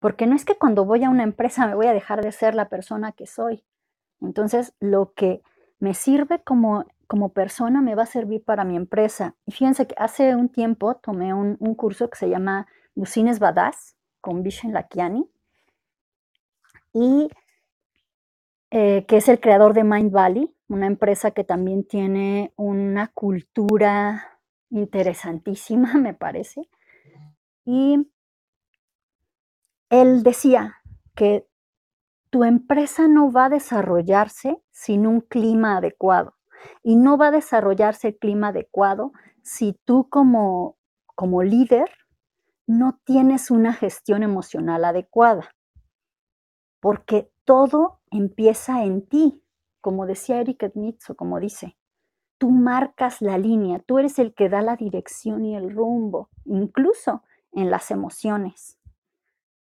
[0.00, 2.54] porque no es que cuando voy a una empresa me voy a dejar de ser
[2.54, 3.64] la persona que soy.
[4.20, 5.42] Entonces, lo que
[5.78, 9.36] me sirve como, como persona me va a servir para mi empresa.
[9.46, 14.42] Y fíjense que hace un tiempo tomé un, curso que se llama Lucines Badass con
[14.42, 15.30] Vishen Lakiani.
[16.92, 17.30] Y
[18.70, 24.40] eh, que es el creador de Mind Valley, una empresa que también tiene una cultura
[24.70, 26.68] interesantísima, me parece.
[27.64, 28.08] Y
[29.90, 30.76] él decía
[31.16, 31.48] que
[32.30, 36.36] tu empresa no va a desarrollarse sin un clima adecuado.
[36.82, 40.76] Y no va a desarrollarse el clima adecuado si tú como,
[41.16, 41.90] como líder
[42.66, 45.50] no tienes una gestión emocional adecuada.
[46.78, 49.42] Porque todo empieza en ti,
[49.80, 51.76] como decía Eric Edmitz o como dice.
[52.38, 57.22] Tú marcas la línea, tú eres el que da la dirección y el rumbo, incluso
[57.52, 58.78] en las emociones.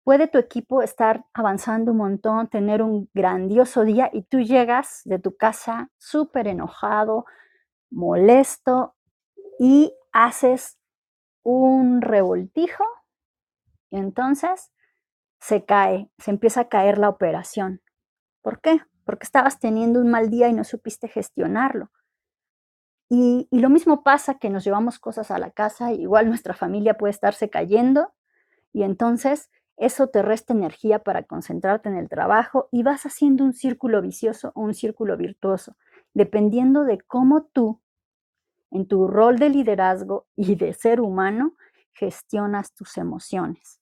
[0.03, 5.19] Puede tu equipo estar avanzando un montón, tener un grandioso día y tú llegas de
[5.19, 7.25] tu casa súper enojado,
[7.91, 8.95] molesto
[9.59, 10.79] y haces
[11.43, 12.83] un revoltijo
[13.91, 14.71] y entonces
[15.39, 17.81] se cae, se empieza a caer la operación.
[18.41, 18.81] ¿Por qué?
[19.05, 21.91] Porque estabas teniendo un mal día y no supiste gestionarlo.
[23.13, 27.11] Y, lo mismo pasa que nos llevamos cosas a la casa, igual nuestra familia puede
[27.11, 28.13] estarse cayendo
[28.71, 33.51] y entonces eso te resta energía para concentrarte en el trabajo y vas haciendo un
[33.51, 35.75] círculo vicioso o un círculo virtuoso,
[36.13, 37.81] dependiendo de cómo tú,
[38.71, 41.55] en tu rol de liderazgo y de ser humano,
[41.91, 43.80] gestionas tus emociones.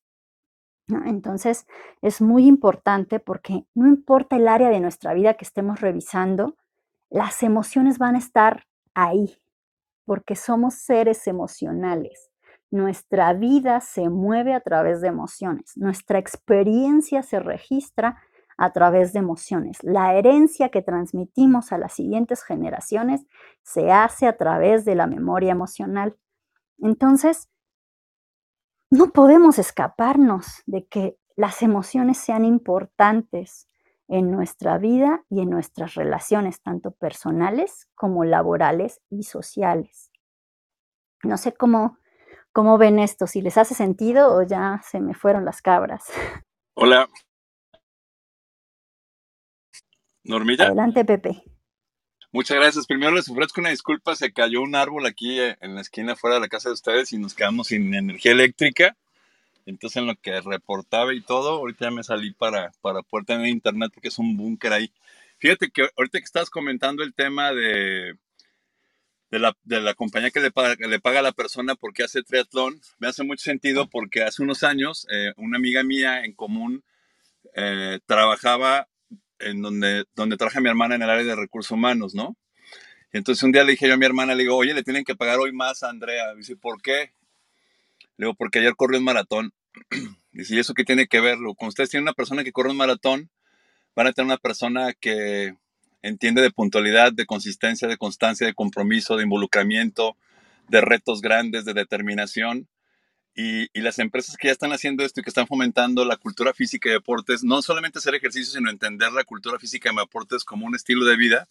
[1.06, 1.68] Entonces,
[2.02, 6.56] es muy importante porque no importa el área de nuestra vida que estemos revisando,
[7.10, 9.38] las emociones van a estar ahí,
[10.06, 12.32] porque somos seres emocionales.
[12.72, 18.22] Nuestra vida se mueve a través de emociones, nuestra experiencia se registra
[18.58, 19.78] a través de emociones.
[19.84, 23.26] La herencia que transmitimos a las siguientes generaciones
[23.64, 26.18] se hace a través de la memoria emocional.
[26.78, 27.50] Entonces,
[28.90, 33.68] no podemos escaparnos de que las emociones sean importantes
[34.08, 40.12] en nuestra vida y en nuestras relaciones, tanto personales como laborales y sociales.
[41.24, 42.00] No sé cómo,
[42.52, 46.06] cómo ven esto, si les hace sentido o ya se me fueron las cabras.
[46.74, 47.08] Hola.
[50.24, 50.66] Normita.
[50.66, 51.44] Adelante, Pepe.
[52.32, 52.86] Muchas gracias.
[52.86, 56.36] Primero les ofrezco una disculpa, se cayó un árbol aquí eh, en la esquina fuera
[56.36, 58.96] de la casa de ustedes y nos quedamos sin energía eléctrica.
[59.66, 63.48] Entonces en lo que reportaba y todo, ahorita ya me salí para, para poder tener
[63.48, 64.92] internet porque es un búnker ahí.
[65.40, 68.16] Fíjate que ahorita que estás comentando el tema de,
[69.32, 72.22] de, la, de la compañía que le, paga, le paga a la persona porque hace
[72.22, 76.84] triatlón, me hace mucho sentido porque hace unos años eh, una amiga mía en común
[77.56, 78.88] eh, trabajaba
[79.40, 82.36] en donde, donde trabaja mi hermana en el área de recursos humanos, ¿no?
[83.12, 85.04] Y entonces un día le dije yo a mi hermana, le digo, oye, le tienen
[85.04, 86.36] que pagar hoy más a Andrea.
[86.36, 87.12] Dice, ¿por qué?
[88.18, 89.54] Le digo, porque ayer corrió un maratón.
[90.32, 91.38] Dice, ¿y eso qué tiene que ver?
[91.38, 93.32] Cuando ustedes tienen una persona que corre un maratón,
[93.96, 95.56] van a tener una persona que
[96.02, 100.16] entiende de puntualidad, de consistencia, de constancia, de compromiso, de involucramiento,
[100.68, 102.68] de retos grandes, de determinación.
[103.42, 106.90] Y, las empresas que ya están haciendo esto y que están fomentando la cultura física
[106.90, 110.76] y deportes, no solamente hacer ejercicio, sino entender la cultura física y deportes como un
[110.76, 111.48] estilo de vida,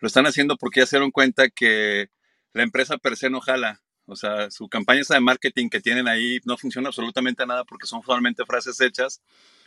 [0.00, 2.10] lo están haciendo porque ya se dieron cuenta que
[2.52, 3.80] la empresa per se no jala.
[4.04, 8.02] O sea, su campaña de marketing que tienen ahí no funciona absolutamente nada porque son
[8.02, 9.22] solamente frases hechas.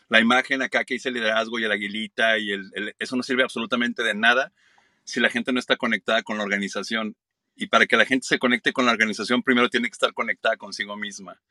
[0.07, 2.51] La imagen acá que dice el liderazgo y el aguilita y
[2.99, 4.51] eso no sirve absolutamente de nada
[5.03, 7.15] si la gente no está conectada con la organización.
[7.59, 10.55] Y para que la gente se conecte con la organización, primero tiene que estar conectada
[10.55, 11.41] consigo misma.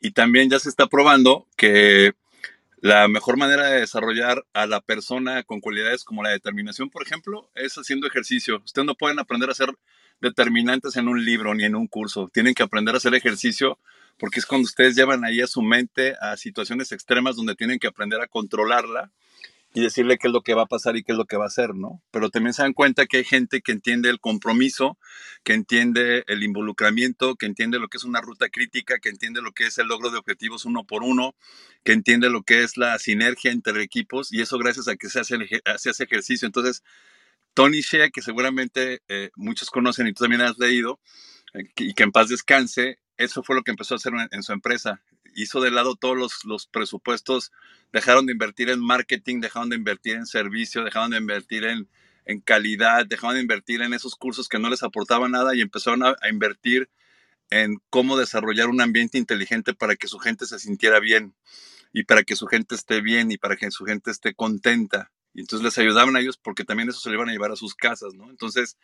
[0.00, 2.14] Y también ya se está probando que
[2.80, 7.48] la mejor manera de desarrollar a la persona con cualidades como la determinación, por ejemplo,
[7.54, 8.60] es haciendo ejercicio.
[8.64, 9.72] Ustedes no pueden aprender a ser
[10.20, 12.28] determinantes en un libro ni en un curso.
[12.32, 13.78] Tienen que aprender a hacer ejercicio
[14.18, 17.86] porque es cuando ustedes llevan ahí a su mente a situaciones extremas donde tienen que
[17.86, 19.12] aprender a controlarla
[19.76, 21.44] y decirle qué es lo que va a pasar y qué es lo que va
[21.44, 22.02] a hacer, ¿no?
[22.10, 24.96] Pero también se dan cuenta que hay gente que entiende el compromiso,
[25.44, 29.52] que entiende el involucramiento, que entiende lo que es una ruta crítica, que entiende lo
[29.52, 31.34] que es el logro de objetivos uno por uno,
[31.84, 35.20] que entiende lo que es la sinergia entre equipos y eso gracias a que se
[35.20, 35.36] hace,
[35.76, 36.46] se hace ejercicio.
[36.46, 36.82] Entonces,
[37.52, 41.00] Tony Shea, que seguramente eh, muchos conocen y tú también has leído,
[41.52, 44.54] eh, y que en paz descanse, eso fue lo que empezó a hacer en, su
[44.54, 45.02] empresa.
[45.36, 47.52] Hizo de lado todos los, los, presupuestos,
[47.92, 51.88] dejaron de invertir en marketing, dejaron de invertir en servicio, dejaron de invertir en,
[52.24, 56.02] en calidad, dejaron de invertir en esos cursos que no les aportaban nada y empezaron
[56.04, 56.90] a, invertir
[57.50, 61.34] en cómo desarrollar un ambiente inteligente para que su gente se sintiera bien
[61.92, 65.12] y para que su gente esté bien y para que su gente esté contenta.
[65.34, 67.56] Y entonces les ayudaban a ellos porque también eso se lo iban a llevar a
[67.56, 68.30] sus casas, ¿no?
[68.30, 68.76] Entonces,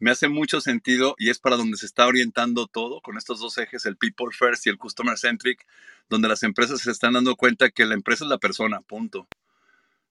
[0.00, 3.56] me hace mucho sentido y es para donde se está orientando todo con estos dos
[3.58, 5.66] ejes, el People First y el Customer Centric,
[6.08, 9.28] donde las empresas se están dando cuenta que la empresa es la persona, punto.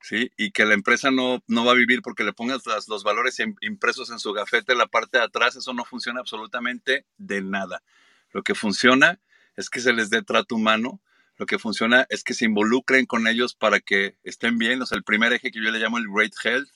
[0.02, 0.32] ¿Sí?
[0.38, 4.10] Y que la empresa no, no va a vivir porque le pongas los valores impresos
[4.12, 7.84] en su gafete en la parte de atrás, eso no funciona absolutamente de nada.
[8.32, 9.20] Lo que funciona
[9.58, 11.02] es que se les dé trato humano,
[11.36, 14.82] lo que funciona es que se involucren con ellos para que estén bien.
[14.82, 16.70] O sea, el primer eje que yo le llamo el Great Health,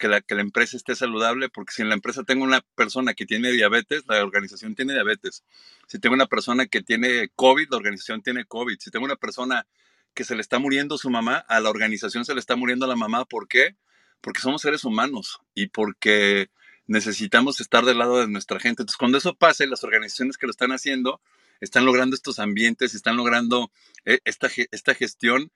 [0.00, 3.14] que la, que la empresa esté saludable, porque si en la empresa tengo una persona
[3.14, 5.44] que tiene diabetes, la organización tiene diabetes.
[5.86, 8.78] Si tengo una persona que tiene COVID, la organización tiene COVID.
[8.80, 9.66] Si tengo una persona
[10.14, 12.96] que se le está muriendo su mamá, a la organización se le está muriendo la
[12.96, 13.26] mamá.
[13.26, 13.76] ¿Por qué?
[14.20, 16.48] Porque somos seres humanos y porque
[16.86, 18.82] necesitamos estar del lado de nuestra gente.
[18.82, 21.20] Entonces, cuando eso pase, las organizaciones que lo están haciendo
[21.60, 23.70] están logrando estos ambientes, están logrando
[24.06, 25.52] eh, esta, esta gestión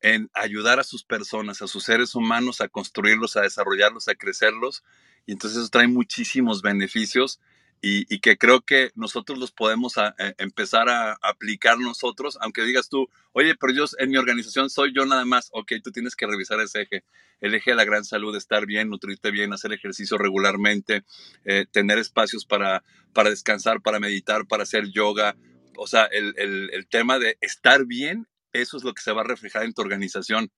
[0.00, 4.82] en ayudar a sus personas, a sus seres humanos, a construirlos, a desarrollarlos, a crecerlos.
[5.26, 7.40] Y entonces eso trae muchísimos beneficios
[7.82, 13.08] y, que creo que nosotros los podemos eh, empezar a aplicar nosotros, aunque digas tú,
[13.32, 16.60] oye, pero yo en mi organización soy yo nada más, ok, tú tienes que revisar
[16.60, 17.04] ese eje,
[17.40, 21.04] el eje de la gran salud, estar bien, nutrirte bien, hacer ejercicio regularmente,
[21.46, 22.84] eh, tener espacios para,
[23.14, 25.36] para descansar, para meditar, para hacer yoga,
[25.78, 29.24] o sea, el, el tema de estar bien eso es lo que se va a
[29.24, 30.50] reflejar en tu organización.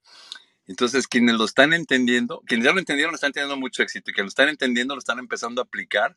[0.66, 4.26] Entonces, quienes lo están entendiendo, quienes ya lo entendieron, están teniendo mucho éxito y quienes
[4.26, 6.16] lo están entendiendo, lo están empezando a aplicar.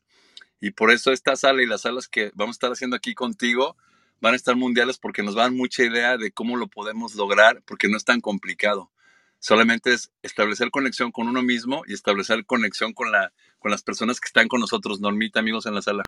[0.60, 3.76] Y por eso esta sala y las salas que vamos a estar haciendo aquí contigo
[4.20, 7.88] van a estar mundiales porque nos dan mucha idea de cómo lo podemos lograr, porque
[7.88, 8.90] no es tan complicado.
[9.38, 14.18] Solamente es establecer conexión con uno mismo y establecer conexión con, la, con las personas
[14.20, 16.04] que están con nosotros, Normita, amigos en la sala.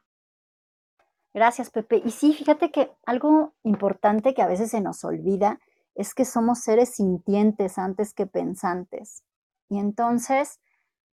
[1.34, 2.02] Gracias, Pepe.
[2.04, 5.60] Y sí, fíjate que algo importante que a veces se nos olvida
[5.94, 9.24] es que somos seres sintientes antes que pensantes.
[9.68, 10.60] Y entonces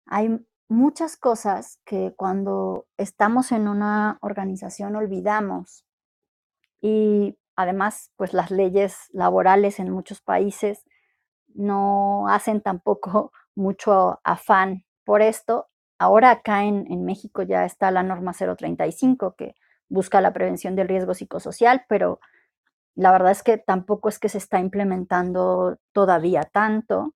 [0.06, 5.86] hay muchas cosas que cuando estamos en una organización olvidamos.
[6.82, 10.84] Y además, pues las leyes laborales en muchos países
[11.48, 15.68] no hacen tampoco mucho afán por esto.
[15.98, 19.56] Ahora acá en, en México ya está la norma 035 que
[19.94, 22.20] busca la prevención del riesgo psicosocial, pero
[22.96, 27.14] la verdad es que tampoco es que se está implementando todavía tanto.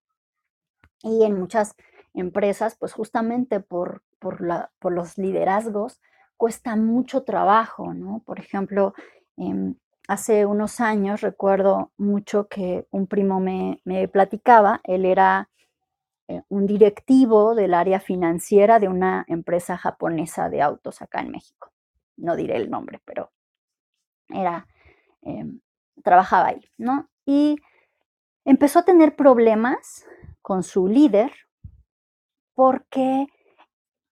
[1.02, 1.74] Y en muchas
[2.14, 6.00] empresas, pues justamente por, por, la, por los liderazgos,
[6.36, 8.22] cuesta mucho trabajo, ¿no?
[8.24, 8.94] Por ejemplo,
[9.36, 9.74] em,
[10.06, 15.48] hace unos años recuerdo mucho que un primo me, me platicaba, él era
[16.28, 21.72] eh, un directivo del área financiera de una empresa japonesa de autos acá en México.
[22.18, 23.32] No diré el nombre, pero
[24.28, 24.66] era,
[25.22, 25.60] em,
[26.04, 27.08] trabajaba ahí, ¿no?
[27.24, 27.56] Y
[28.44, 30.06] empezó a tener problemas
[30.42, 31.32] con su líder
[32.54, 33.26] porque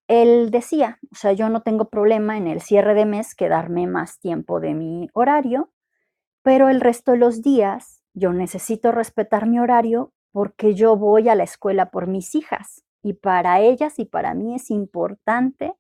[0.09, 4.21] él decía, o sea, yo no tengo problema en el cierre de mes quedarme más
[4.21, 5.73] tiempo de mi horario,
[6.43, 11.35] pero el resto de los días yo necesito respetar mi horario porque yo voy a
[11.35, 15.75] la escuela por mis hijas y para ellas y para mí es importante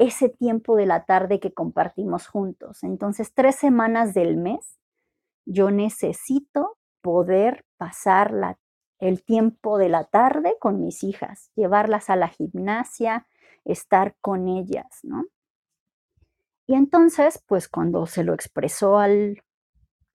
[0.00, 2.82] ese tiempo de la tarde que compartimos juntos.
[2.84, 4.80] Entonces, tres semanas del mes,
[5.44, 8.58] yo necesito poder pasar la,
[8.98, 13.26] el tiempo de la tarde con mis hijas, llevarlas a la gimnasia,
[13.66, 15.26] estar con ellas, ¿no?
[16.66, 19.42] Y entonces, pues cuando se lo expresó al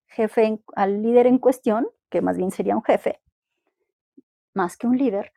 [0.07, 3.21] jefe, al líder en cuestión, que más bien sería un jefe,
[4.55, 5.31] más que un líder,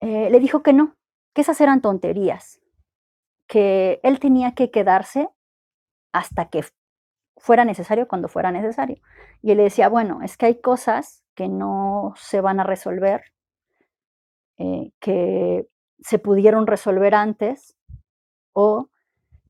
[0.00, 0.96] eh, le dijo que no,
[1.34, 2.62] que esas eran tonterías,
[3.46, 5.28] que él tenía que quedarse
[6.12, 6.64] hasta que
[7.36, 8.96] fuera necesario cuando fuera necesario.
[9.42, 13.24] Y él le decía, bueno, es que hay cosas que no se van a resolver,
[14.58, 15.68] eh, que
[16.00, 17.76] se pudieron resolver antes
[18.52, 18.88] o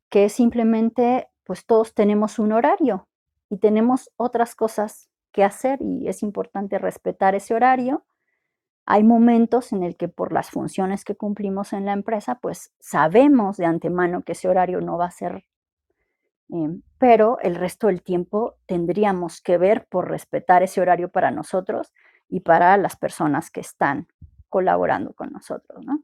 [0.08, 3.06] que simplemente pues todos tenemos un horario
[3.50, 8.04] y tenemos otras cosas que hacer y es importante respetar ese horario.
[8.86, 13.56] Hay momentos en el que por las funciones que cumplimos en la empresa, pues sabemos
[13.56, 15.46] de antemano que ese horario no va a ser,
[16.50, 21.92] em, pero el resto del tiempo tendríamos que ver por respetar ese horario para nosotros
[22.28, 24.06] y para las personas que están
[24.50, 26.02] colaborando con nosotros, ¿no?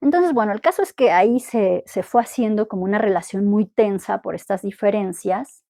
[0.00, 3.66] Entonces, bueno, el caso es que ahí se, se fue haciendo como una relación muy
[3.66, 5.62] tensa por estas diferencias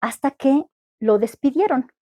[0.00, 0.64] hasta que
[0.98, 1.92] lo despidieron,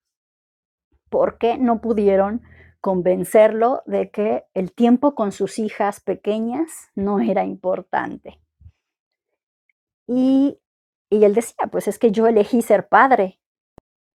[1.10, 2.42] porque no pudieron
[2.85, 8.39] convencerlo de que el tiempo con sus hijas pequeñas no era importante.
[10.07, 10.61] Y,
[11.09, 13.41] y, él decía, pues es que yo elegí ser padre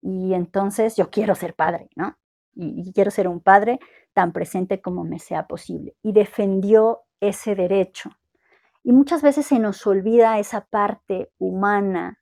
[0.02, 2.18] y entonces yo quiero ser padre, ¿no?
[2.54, 3.78] Y, y quiero ser un padre
[4.12, 5.94] tan presente como me sea posible.
[6.02, 8.10] Y defendió ese derecho.
[8.82, 12.20] Y muchas veces se nos olvida esa parte humana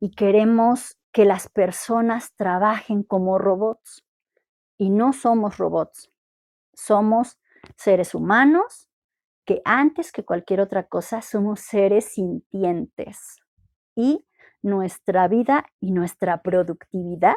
[0.00, 4.05] y queremos que las personas trabajen como robots.
[4.78, 6.10] Y no somos robots,
[6.74, 7.38] somos
[7.76, 8.88] seres humanos
[9.44, 13.38] que antes que cualquier otra cosa somos seres sintientes.
[13.94, 14.26] Y
[14.62, 17.36] nuestra vida y nuestra productividad,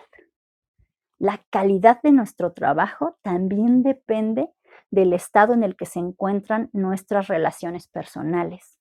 [1.19, 4.49] la calidad de nuestro trabajo también depende
[4.91, 8.79] del estado en el que se encuentran nuestras relaciones personales.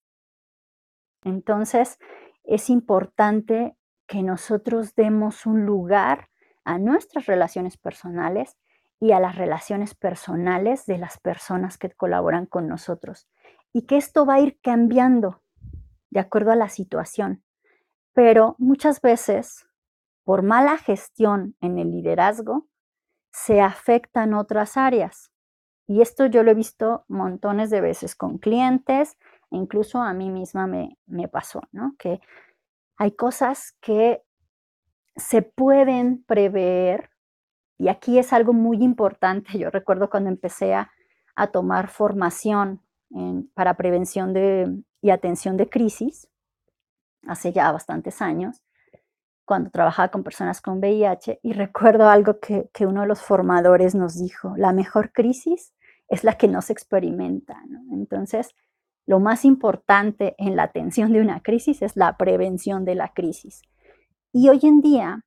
[1.25, 1.99] Entonces,
[2.45, 6.31] es importante que nosotros demos un lugar
[6.69, 8.59] a nuestras relaciones personales
[9.01, 13.27] y a las relaciones personales de las personas que colaboran con nosotros.
[13.73, 15.41] Y que esto va a ir cambiando
[16.11, 17.43] de acuerdo a la situación.
[18.13, 19.67] Pero muchas veces,
[20.25, 22.69] por mala gestión en el liderazgo,
[23.33, 25.33] se afectan otras áreas.
[25.87, 29.17] Y esto yo lo he visto montones de veces con clientes,
[29.49, 31.95] incluso a mí misma me, me pasó, ¿no?
[31.99, 32.21] Que
[32.99, 34.23] hay cosas que
[35.19, 37.11] se pueden prever
[37.79, 39.59] y aquí es algo muy importante.
[39.59, 40.91] Yo recuerdo cuando empecé a,
[41.53, 42.83] tomar formación
[43.55, 46.29] para prevención de, y atención de crisis,
[47.29, 48.65] hace ya bastantes años,
[49.45, 53.95] cuando trabajaba con personas con VIH, y recuerdo algo que, que uno de los formadores
[53.95, 55.73] nos dijo, la mejor crisis
[56.09, 57.63] es la que no se experimenta.
[57.93, 58.57] Entonces,
[59.07, 63.63] lo más importante en la atención de una crisis es la prevención de la crisis.
[64.33, 65.25] Y hoy en día,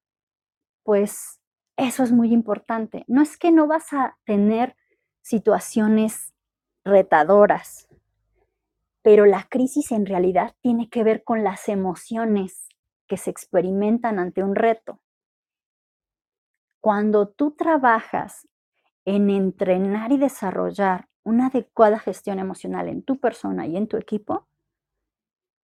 [0.84, 1.40] pues
[1.78, 3.04] eso es muy importante.
[3.08, 4.76] No es que no vas a tener
[5.22, 6.34] situaciones
[6.84, 7.88] retadoras,
[9.02, 12.68] pero la crisis en realidad tiene que ver con las emociones
[13.08, 15.00] que se experimentan ante un reto.
[16.80, 18.48] Cuando tú trabajas
[19.06, 24.48] en entrenar y desarrollar una adecuada gestión emocional en tu persona y en tu equipo,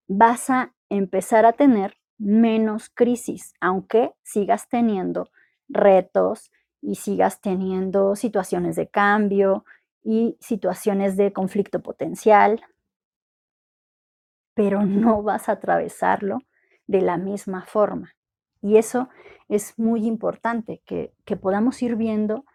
[0.07, 5.29] vas a empezar a tener menos crisis, aunque sigas teniendo
[5.69, 6.51] retos
[6.81, 9.65] y sigas teniendo situaciones de cambio
[10.03, 12.61] y situaciones de conflicto potencial,
[14.53, 16.39] pero no vas a atravesarlo
[16.87, 18.15] de la misma forma.
[18.61, 19.09] Y eso
[19.49, 22.45] es muy importante, que, podamos ir viendo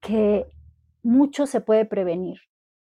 [0.00, 0.46] que
[1.02, 2.40] mucho se puede prevenir.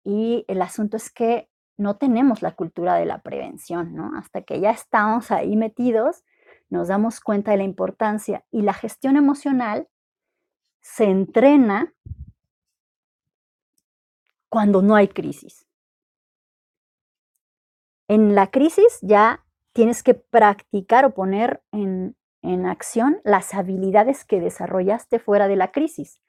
[0.03, 4.11] Y el asunto es que no tenemos la cultura de la prevención, ¿no?
[4.17, 6.23] Hasta que ya estamos ahí metidos,
[6.69, 8.45] nos damos cuenta de la importancia.
[8.51, 9.87] Y la gestión emocional
[10.81, 11.93] se entrena
[14.49, 15.67] cuando no hay crisis.
[18.07, 24.39] En la crisis ya tienes que practicar o poner en, en acción las habilidades que
[24.39, 26.21] desarrollaste fuera de la crisis.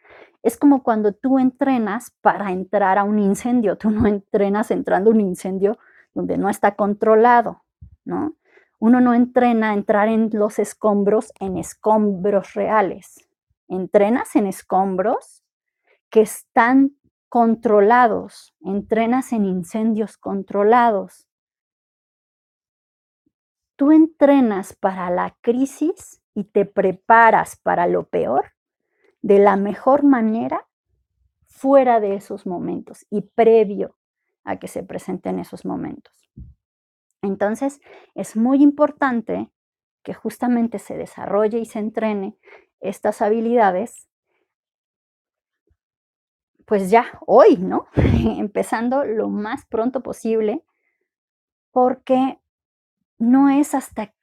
[0.42, 5.14] Es como cuando tú entrenas para entrar a un incendio, tú no entrenas entrando a
[5.14, 5.78] un incendio
[6.14, 7.64] donde no está controlado,
[8.04, 8.36] ¿no?
[8.78, 13.26] Uno no entrena a entrar en los escombros en escombros reales.
[13.68, 15.42] Entrenas en escombros
[16.10, 16.96] que están
[17.28, 21.26] controlados, entrenas en incendios controlados.
[23.76, 28.55] Tú entrenas para la crisis y te preparas para lo peor
[29.22, 30.66] de la mejor manera
[31.46, 33.96] fuera de esos momentos y previo
[34.44, 36.12] a que se presenten esos momentos.
[37.22, 37.80] Entonces,
[38.14, 39.50] es muy importante
[40.02, 42.36] que justamente se desarrolle y se entrene
[42.80, 44.08] estas habilidades,
[46.64, 47.86] pues ya hoy, ¿no?
[48.38, 50.62] Empezando lo más pronto posible,
[51.72, 52.38] porque
[53.18, 54.14] no es hasta,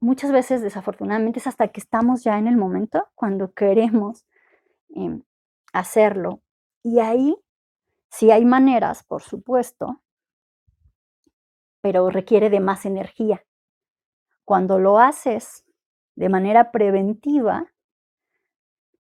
[0.00, 4.26] muchas veces desafortunadamente es hasta que estamos ya en el momento cuando queremos
[4.90, 5.22] Em,
[5.72, 6.42] hacerlo.
[6.82, 7.36] Y ahí
[8.10, 10.02] sí hay maneras, por supuesto,
[11.80, 13.44] pero requiere de más energía.
[14.44, 15.64] Cuando lo haces
[16.16, 17.66] de manera preventiva,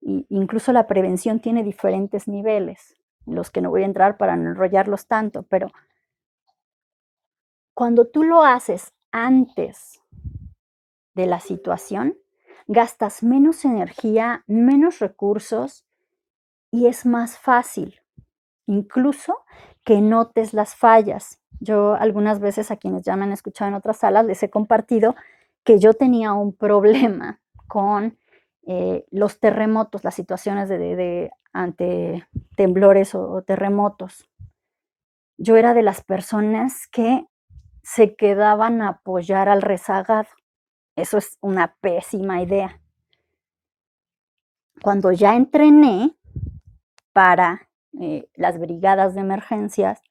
[0.02, 4.50] incluso la prevención tiene diferentes niveles, en los que no voy a entrar para no
[4.50, 5.72] enrollarlos tanto, pero
[7.74, 10.02] cuando tú lo haces antes
[11.14, 12.18] de la situación,
[12.68, 15.86] gastas menos energía, menos recursos
[16.72, 18.02] y es más fácil,
[18.66, 19.38] incluso
[19.84, 21.40] que notes las fallas.
[21.60, 25.16] Yo algunas veces a quienes ya me han escuchado en otras salas les he compartido
[25.64, 28.18] que yo tenía un problema con
[28.66, 34.30] eh, los terremotos, las situaciones de, ante temblores o terremotos.
[35.38, 37.26] Yo era de las personas que
[37.82, 40.30] se quedaban a apoyar al rezagado.
[40.96, 42.80] Eso es una pésima idea.
[44.82, 46.16] Cuando ya entrené
[47.14, 47.70] para
[48.00, 50.02] eh, las brigadas de emergencias,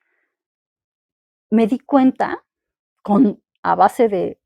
[1.50, 2.44] me di cuenta,
[3.02, 4.40] con, a base de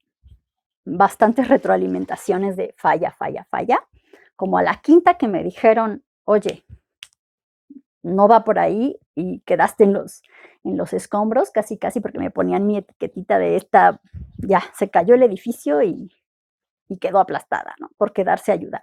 [0.85, 3.87] bastantes retroalimentaciones de falla, falla, falla,
[4.35, 6.65] como a la quinta que me dijeron, oye,
[8.03, 10.23] no va por ahí y quedaste en los,
[10.65, 14.01] en los escombros, casi, casi porque me ponían mi etiquetita de esta,
[14.39, 16.11] ya, se cayó el edificio y
[16.89, 17.91] y quedó aplastada, ¿no?
[17.97, 18.83] Por quedarse a ayudar.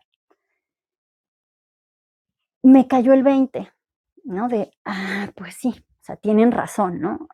[2.64, 3.72] Me cayó el 20,
[4.24, 4.47] ¿no?
[4.47, 7.28] De, ah, pues sí, o sea, tienen razón, ¿no?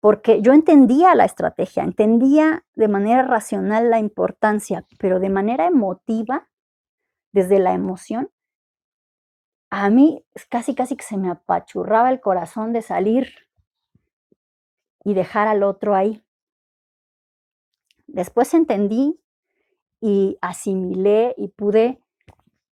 [0.00, 6.48] Porque yo entendía la estrategia, entendía de manera racional la importancia, pero de manera emotiva,
[7.32, 8.30] desde la emoción,
[9.70, 13.32] a mí casi, casi que se me apachurraba el corazón de salir
[15.04, 16.24] y dejar al otro ahí.
[18.06, 19.20] Después entendí
[20.00, 22.00] y asimilé y pude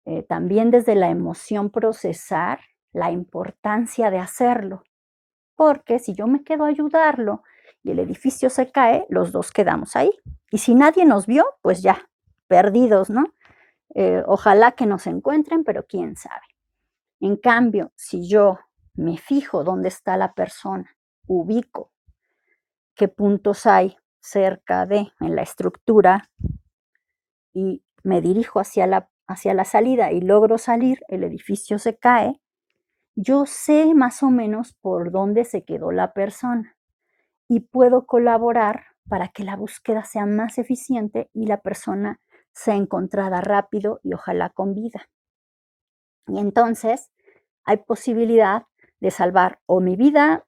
[0.06, 2.60] eh, también desde la emoción procesar
[2.92, 4.82] la importancia de hacerlo.
[5.54, 7.42] Porque si yo me quedo a ayudarlo
[7.82, 10.10] y el edificio se cae, los dos quedamos ahí.
[10.50, 12.08] Y si nadie nos vio, pues ya,
[12.48, 13.24] perdidos, ¿no?
[13.94, 16.46] Eh, ojalá que nos encuentren, pero quién sabe.
[17.20, 18.58] En cambio, si yo
[18.94, 20.96] me fijo dónde está la persona,
[21.26, 21.90] ubico
[22.94, 26.28] qué puntos hay cerca de, en la estructura,
[27.52, 32.40] y me dirijo hacia la, hacia la salida y logro salir, el edificio se cae,
[33.14, 36.76] yo sé más o menos por dónde se quedó la persona
[37.48, 42.20] y puedo colaborar para que la búsqueda sea más eficiente y la persona
[42.52, 45.08] sea encontrada rápido y ojalá con vida.
[46.28, 47.10] Y entonces
[47.64, 48.64] hay posibilidad
[49.00, 50.44] de salvar o mi vida,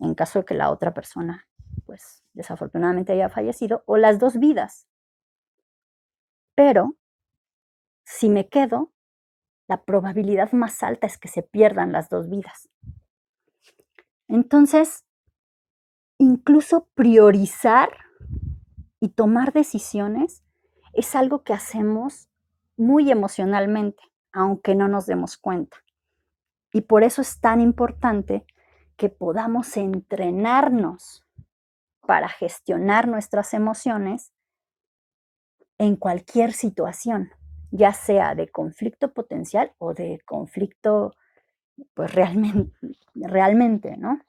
[0.00, 1.46] en caso de que la otra persona,
[1.84, 4.86] pues desafortunadamente haya fallecido, o las dos vidas.
[6.56, 6.96] Pero
[8.04, 8.92] si me quedo,
[9.68, 12.68] la probabilidad más alta es que se pierdan las dos vidas.
[14.26, 15.04] Entonces,
[16.18, 17.90] incluso priorizar
[19.00, 20.42] y tomar decisiones
[20.92, 22.28] es algo que hacemos
[22.76, 24.02] muy emocionalmente,
[24.32, 25.76] aunque no nos demos cuenta.
[26.72, 28.46] Y por eso es tan importante
[28.96, 31.24] que podamos entrenarnos
[32.00, 34.32] para gestionar nuestras emociones
[35.78, 37.30] en cualquier situación,
[37.70, 41.14] ya sea de conflicto potencial o de conflicto,
[41.94, 44.20] pues realmente, ¿no?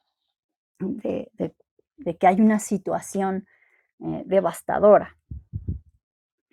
[0.80, 1.32] De,
[2.20, 3.48] que hay una situación
[4.00, 5.18] eh, devastadora.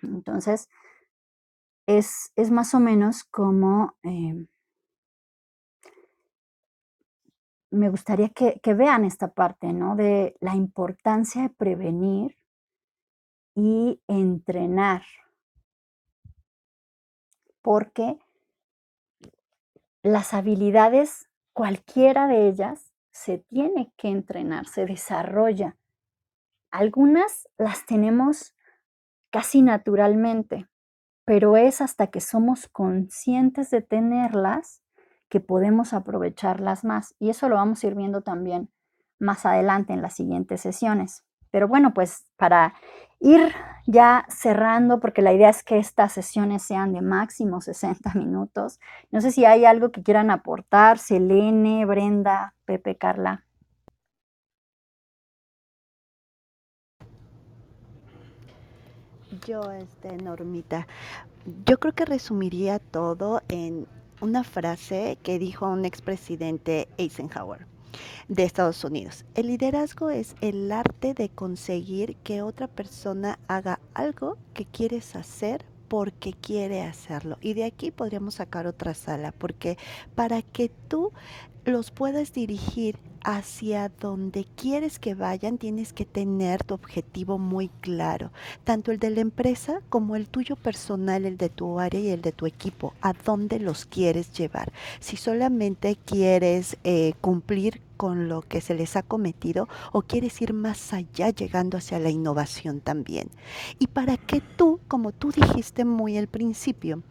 [0.01, 0.69] Entonces,
[1.85, 3.95] es, más o menos como...
[4.03, 4.45] Eh,
[7.71, 9.97] me gustaría que, que, vean esta parte, ¿no?
[9.97, 12.37] De la importancia de prevenir
[13.55, 15.03] y entrenar.
[17.61, 18.19] Porque
[20.03, 25.77] las habilidades, cualquiera de ellas, se tiene que entrenar, se desarrolla.
[26.69, 28.55] Algunas las tenemos
[29.31, 30.67] casi naturalmente,
[31.23, 34.83] pero es hasta que somos conscientes de tenerlas
[35.29, 37.15] que podemos aprovecharlas más.
[37.17, 38.69] Y eso lo vamos a ir viendo también
[39.17, 41.23] más adelante en las siguientes sesiones.
[41.55, 42.73] Pero bueno, pues para
[43.21, 43.53] ir
[43.87, 48.81] ya cerrando, porque la idea es que estas sesiones sean de máximo 60 minutos.
[49.09, 53.45] No sé si hay algo que quieran aportar, Selene, Brenda, Pepe, Carla.
[59.47, 60.87] Yo, este, Normita,
[61.65, 63.87] yo creo que resumiría todo en
[64.19, 67.74] una frase que dijo un expresidente Eisenhower
[68.27, 69.25] de Estados Unidos.
[69.35, 75.65] El liderazgo es el arte de conseguir que otra persona haga algo que quieres hacer
[75.87, 77.37] porque quiere hacerlo.
[77.41, 79.77] Y de aquí podríamos sacar otra sala, porque
[80.15, 81.11] para que tú
[81.65, 88.31] los puedas dirigir hacia donde quieres que vayan, tienes que tener tu objetivo muy claro,
[88.63, 92.21] tanto el de la empresa como el tuyo personal, el de tu área y el
[92.21, 94.71] de tu equipo, a dónde los quieres llevar.
[94.99, 100.53] Si solamente quieres eh, cumplir con lo que se les ha cometido o quieres ir
[100.53, 103.29] más allá llegando hacia la innovación también.
[103.79, 107.01] Y para que tú, como tú dijiste muy al principio,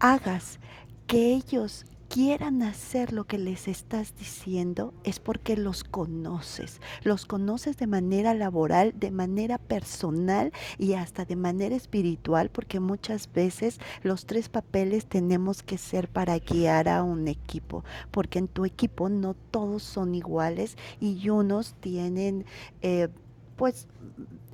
[0.00, 0.58] hagas
[1.06, 1.86] que ellos
[2.16, 6.80] quieran hacer lo que les estás diciendo es porque los conoces.
[7.02, 13.30] Los conoces de manera laboral, de manera personal y hasta de manera espiritual, porque muchas
[13.30, 18.64] veces los tres papeles tenemos que ser para guiar a un equipo, porque en tu
[18.64, 22.46] equipo no todos son iguales y unos tienen...
[22.80, 23.08] Eh,
[23.56, 23.88] pues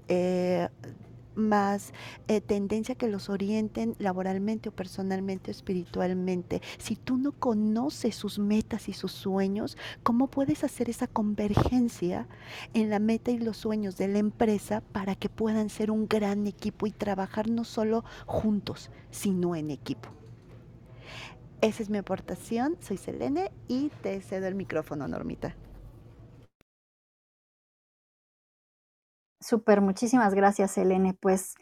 [0.08, 0.68] eh,
[1.35, 1.93] más
[2.28, 6.62] eh, tendencia que los orienten laboralmente o personalmente o espiritualmente.
[6.78, 12.26] Si tú no conoces sus metas y sus sueños, ¿cómo puedes hacer esa convergencia
[12.74, 16.47] en la meta y los sueños de la empresa para que puedan ser un gran
[16.47, 20.09] equipo y trabajar no solo juntos, sino en equipo?
[21.61, 22.76] Esa es mi aportación.
[22.80, 25.55] Soy Selene y te cedo el micrófono, Normita.
[29.43, 31.14] Súper, muchísimas gracias, Elene.
[31.14, 31.55] Pues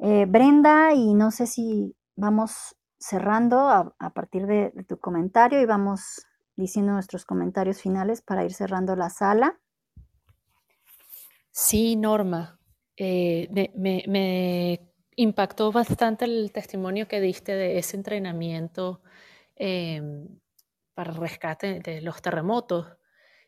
[0.00, 6.26] eh, Brenda, y no sé si vamos cerrando a, partir de, tu comentario y vamos
[6.56, 9.58] diciendo nuestros comentarios finales para ir cerrando la sala.
[11.50, 12.58] Sí, Norma,
[12.96, 14.80] eh, me,
[15.16, 19.02] impactó bastante el testimonio que diste de ese entrenamiento
[19.56, 20.26] em,
[20.94, 22.86] para rescate de los terremotos.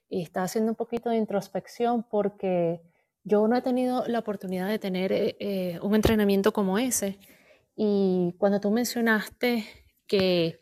[0.09, 2.83] Y está haciendo un poquito de introspección porque
[3.25, 7.19] yo no he tenido la oportunidad de tener eh, eh, un entrenamiento como ese.
[7.77, 9.67] Y cuando tú mencionaste
[10.07, 10.61] que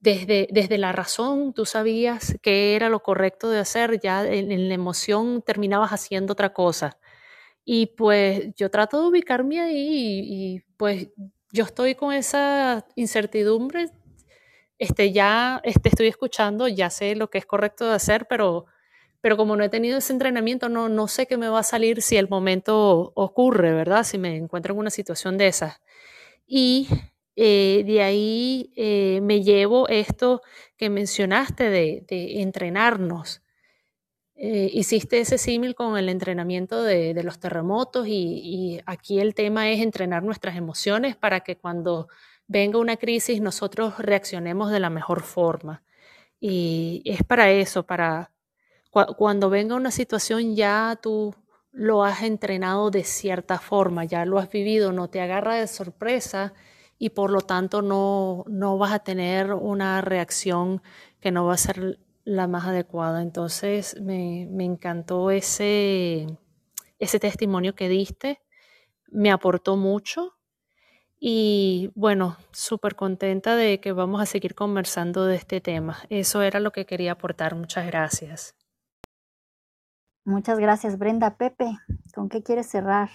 [0.00, 4.74] desde, desde la razón tú sabías qué era lo correcto de hacer, ya en, la
[4.74, 6.98] emoción terminabas haciendo otra cosa.
[7.64, 11.08] Y pues yo trato de ubicarme ahí y, pues
[11.52, 13.90] yo estoy con esa incertidumbre.
[14.78, 18.66] Este, ya este, estoy escuchando, ya sé lo que es correcto de hacer, pero
[19.24, 22.02] pero como no he tenido ese entrenamiento, no, no sé qué me va a salir
[22.02, 24.04] si el momento ocurre, ¿verdad?
[24.04, 25.80] Si me encuentro en una situación de esas.
[26.46, 26.88] Y
[27.34, 30.42] eh, de ahí eh, me llevo esto
[30.76, 32.04] que mencionaste de,
[32.42, 33.40] entrenarnos.
[34.34, 39.80] eh, hiciste ese símil con el entrenamiento de, los terremotos y, aquí el tema es
[39.80, 42.08] entrenar nuestras emociones para que cuando
[42.46, 45.82] venga una crisis nosotros reaccionemos de la mejor forma.
[46.40, 48.33] Y es para eso, para
[49.16, 51.34] cuando venga una situación ya tú
[51.72, 56.54] lo has entrenado de cierta forma, ya lo has vivido, no te agarra de sorpresa
[56.98, 60.82] y por lo tanto no, no vas a tener una reacción
[61.20, 63.22] que no va a ser la más adecuada.
[63.22, 66.26] Entonces me, me encantó ese,
[67.00, 68.40] ese testimonio que diste,
[69.10, 70.34] me aportó mucho
[71.18, 75.98] y bueno, súper contenta de que vamos a seguir conversando de este tema.
[76.10, 77.54] Eso era lo que quería aportar.
[77.56, 78.54] Muchas gracias.
[80.24, 81.36] Muchas gracias, Brenda.
[81.36, 81.78] Pepe,
[82.14, 83.10] ¿con qué quieres cerrar?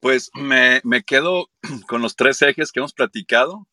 [0.00, 1.48] Pues me, me quedo
[1.88, 3.66] con los tres ejes que hemos platicado.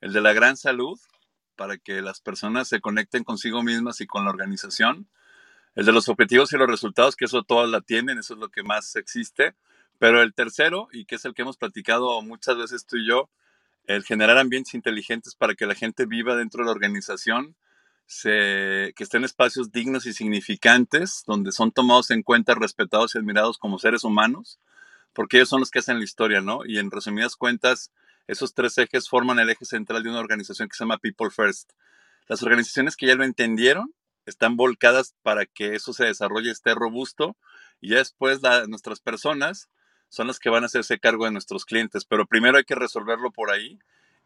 [0.00, 0.98] El de la gran salud,
[1.56, 5.08] para que las personas se conecten consigo mismas y con la organización.
[5.74, 8.48] El de los objetivos y los resultados, que eso todas la tienen, eso es lo
[8.48, 9.54] que más existe.
[9.98, 13.30] Pero el tercero, y que es el que hemos platicado muchas veces tú y yo,
[13.86, 17.56] el generar ambientes inteligentes para que la gente viva dentro de la organización,
[18.06, 23.58] se, que estén espacios dignos y significantes, donde son tomados en cuenta, respetados y admirados
[23.58, 24.58] como seres humanos,
[25.12, 26.66] porque ellos son los que hacen la historia, ¿no?
[26.66, 27.90] Y en resumidas cuentas,
[28.26, 31.72] esos tres ejes forman el eje central de una organización que se llama People First.
[32.26, 33.94] Las organizaciones que ya lo entendieron
[34.26, 37.36] están volcadas para que eso se desarrolle, esté robusto,
[37.80, 39.68] y ya después nuestras personas
[40.08, 43.30] son las que van a hacerse cargo de nuestros clientes, pero primero hay que resolverlo
[43.30, 43.78] por ahí,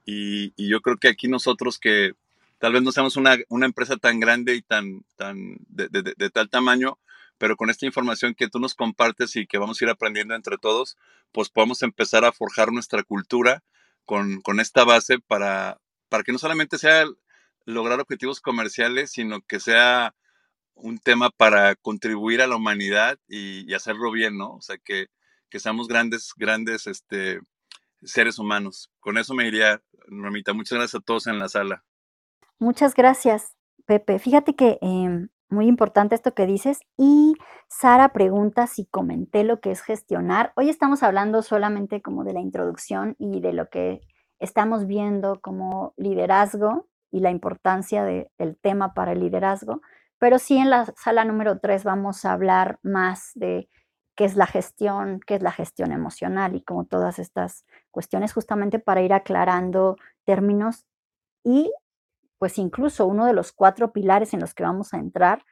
[0.04, 2.14] y, yo creo que aquí nosotros que
[2.58, 6.98] tal vez no seamos una, empresa tan grande y tan, tan de tal tamaño,
[7.38, 10.58] pero con esta información que tú nos compartes y que vamos a ir aprendiendo entre
[10.58, 10.96] todos,
[11.32, 13.62] pues podemos empezar a forjar nuestra cultura
[14.04, 17.04] con, esta base para, para que no solamente sea
[17.64, 20.14] lograr objetivos comerciales, sino que sea
[20.74, 24.54] un tema para contribuir a la humanidad y, hacerlo bien, ¿no?
[24.54, 25.08] O sea, que,
[25.50, 27.40] que, seamos grandes, grandes este,
[28.02, 28.90] seres humanos.
[29.00, 30.54] Con eso me diría, Normita.
[30.54, 31.84] Muchas gracias a todos en la sala.
[32.60, 33.54] Muchas gracias,
[33.86, 34.18] Pepe.
[34.18, 36.80] Fíjate que em, muy importante esto que dices.
[36.96, 37.34] Y
[37.68, 40.52] Sara pregunta si comenté lo que es gestionar.
[40.56, 44.00] Hoy estamos hablando solamente como de la introducción y de lo que
[44.40, 49.80] estamos viendo como liderazgo y la importancia del tema para el liderazgo.
[50.18, 53.68] Pero sí en la sala número 3 vamos a hablar más de
[54.16, 58.80] qué es la gestión, qué es la gestión emocional y como todas estas cuestiones justamente
[58.80, 60.86] para ir aclarando términos
[61.44, 61.70] y
[62.38, 65.44] pues incluso uno de los cuatro pilares en los que vamos a entrar,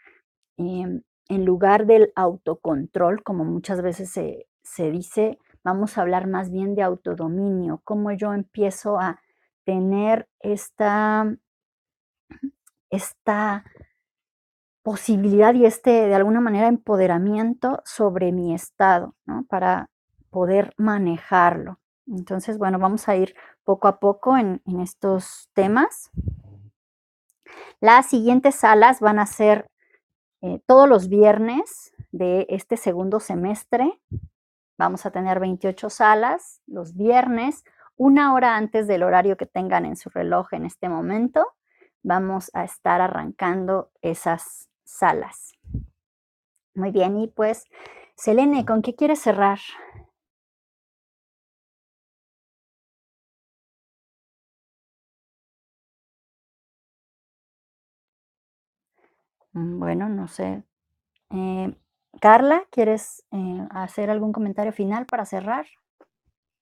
[0.56, 6.50] em, en lugar del autocontrol, como muchas veces se, se dice, vamos a hablar más
[6.50, 9.20] bien de autodominio, cómo yo empiezo a
[9.64, 11.36] tener esta,
[12.90, 13.64] esta
[14.82, 19.44] posibilidad y este, de alguna manera, empoderamiento sobre mi estado, ¿no?
[19.48, 19.90] Para
[20.30, 21.80] poder manejarlo.
[22.06, 23.34] Entonces, bueno, vamos a ir
[23.64, 26.12] poco a poco en, en estos temas.
[27.80, 29.66] Las siguientes salas van a ser
[30.42, 34.00] eh, todos los viernes de este segundo semestre.
[34.78, 37.64] Vamos a tener 28 salas los viernes,
[37.96, 41.46] una hora antes del horario que tengan en su reloj en este momento.
[42.02, 45.54] Vamos a estar arrancando esas salas.
[46.74, 47.64] Muy bien, y pues,
[48.16, 49.58] Selene, ¿con qué quieres cerrar?
[59.56, 60.62] Mm, bueno, no sé.
[61.30, 61.74] Eh,
[62.20, 65.66] Carla, ¿quieres eh, hacer algún comentario final para cerrar?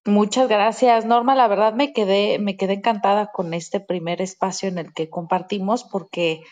[0.07, 1.34] Muchas gracias, Norma.
[1.34, 5.82] La verdad me quedé, me quedé encantada con este primer espacio en el que compartimos,
[5.82, 6.42] porque,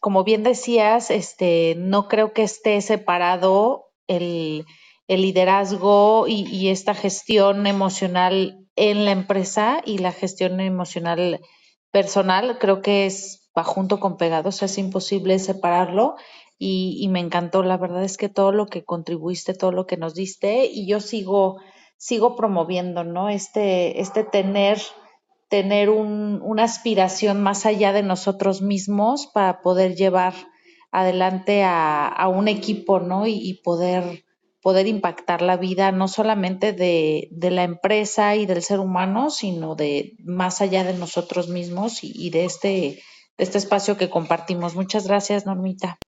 [0.00, 4.64] como bien decías, este, no creo que esté separado el,
[5.08, 11.40] liderazgo y, y, esta gestión emocional en la empresa y la gestión emocional
[11.90, 12.56] personal.
[12.58, 16.16] Creo que es va junto con pegados, es imposible separarlo
[16.58, 17.62] y, me encantó.
[17.62, 21.00] La verdad es que todo lo que contribuiste, todo lo que nos diste y yo
[21.00, 21.60] sigo,
[21.96, 23.28] sigo promoviendo, ¿no?
[23.28, 24.80] Este, este tener,
[25.48, 30.34] tener una aspiración más allá de nosotros mismos para poder llevar
[30.92, 33.26] adelante a, un equipo, ¿no?
[33.26, 34.24] y poder
[34.62, 40.14] poder impactar la vida no solamente de, la empresa y del ser humano, sino de
[40.24, 43.02] más allá de nosotros mismos y de este
[43.38, 44.74] este espacio que compartimos.
[44.74, 45.98] Muchas gracias, Normita.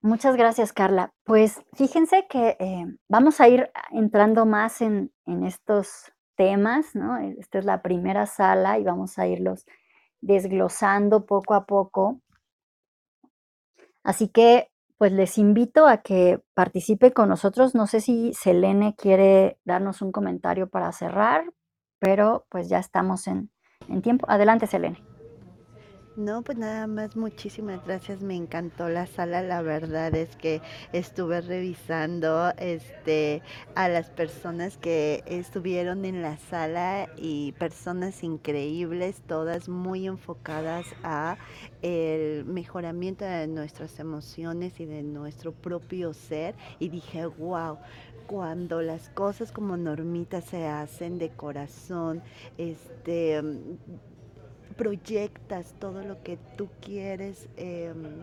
[0.00, 1.12] Muchas gracias, Carla.
[1.24, 5.12] Pues fíjense que eh, vamos a ir entrando más en,
[5.44, 7.18] estos temas, ¿no?
[7.18, 9.66] Esta es la primera sala y vamos a irlos
[10.20, 12.20] desglosando poco a poco.
[14.04, 17.74] Así que pues les invito a que participe con nosotros.
[17.74, 21.44] No sé si Selene quiere darnos un comentario para cerrar,
[21.98, 23.50] pero pues ya estamos en,
[23.88, 24.26] en tiempo.
[24.28, 25.07] Adelante, Selene.
[26.18, 30.60] No, pues nada más, muchísimas gracias, me encantó la sala, la verdad es que
[30.92, 33.40] estuve revisando este
[33.76, 41.36] a las personas que estuvieron en la sala y personas increíbles, todas muy enfocadas a
[41.82, 47.78] el mejoramiento de nuestras emociones y de nuestro propio ser y dije, "Wow,
[48.26, 52.22] cuando las cosas como normitas se hacen de corazón,
[52.56, 53.40] este
[54.78, 58.22] proyectas todo lo que tú quieres em,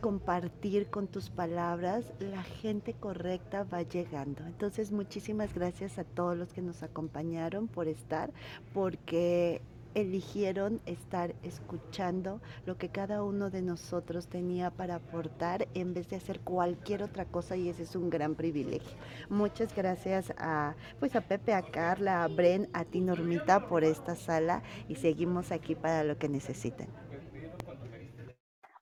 [0.00, 4.44] compartir con tus palabras, la gente correcta va llegando.
[4.46, 8.32] Entonces, muchísimas gracias a todos los que nos acompañaron por estar,
[8.72, 9.60] porque
[9.94, 16.16] eligieron estar escuchando lo que cada uno de nosotros tenía para aportar en vez de
[16.16, 18.96] hacer cualquier otra cosa y ese es un gran privilegio.
[19.28, 24.16] Muchas gracias a pues a Pepe, a Carla, a Bren, a ti Normita por esta
[24.16, 26.88] sala y seguimos aquí para lo que necesiten.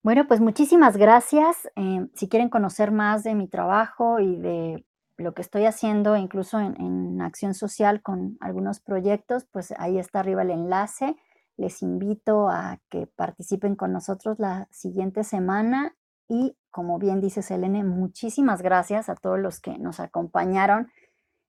[0.02, 1.68] Bueno, pues muchísimas gracias.
[1.76, 4.86] Eh, si quieren conocer más de mi trabajo y de
[5.20, 10.42] lo que estoy haciendo, incluso en, acción social con algunos proyectos, pues ahí está arriba
[10.42, 11.16] el enlace.
[11.56, 15.94] Les invito a que participen con nosotros la siguiente semana
[16.28, 20.88] y como bien dice Selene, muchísimas gracias a todos los que nos acompañaron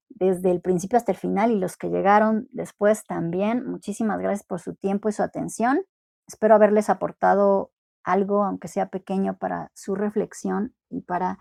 [0.10, 3.66] desde el principio hasta el final y los que llegaron después también.
[3.66, 5.86] Muchísimas gracias por su tiempo y su atención.
[6.28, 7.72] Espero haberles aportado
[8.04, 11.40] algo, aunque sea pequeño, para su reflexión y para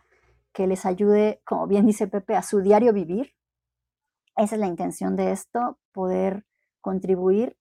[0.52, 3.34] que les ayude, como bien dice Pepe, a su diario vivir.
[4.36, 6.44] Esa es la intención de esto, poder
[6.80, 7.56] contribuir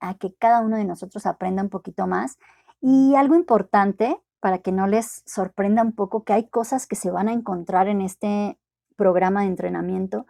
[0.00, 2.38] a que cada uno de nosotros aprenda un poquito más.
[2.80, 7.10] Y algo importante, para que no les sorprenda un poco, que hay cosas que se
[7.10, 8.58] van a encontrar en este
[8.96, 10.26] programa de entrenamiento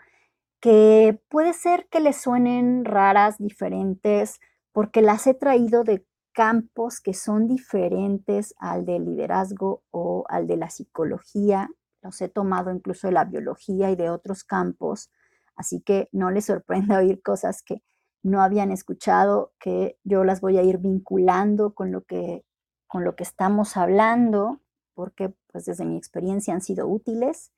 [0.60, 4.40] que puede ser que les suenen raras, diferentes,
[4.72, 10.56] porque las he traído de campos que son diferentes al del liderazgo o al de
[10.56, 11.70] la psicología
[12.02, 15.10] los he tomado incluso de la biología y de otros campos,
[15.56, 17.82] así que no les sorprenda oír cosas que
[18.22, 22.44] no habían escuchado, que yo las voy a ir vinculando con lo que,
[22.86, 24.60] con lo que estamos hablando,
[24.94, 27.52] porque pues desde mi experiencia han sido útiles.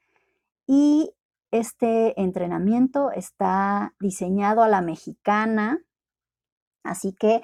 [0.66, 1.14] Y
[1.51, 5.82] este entrenamiento está diseñado a la mexicana,
[6.84, 7.43] así que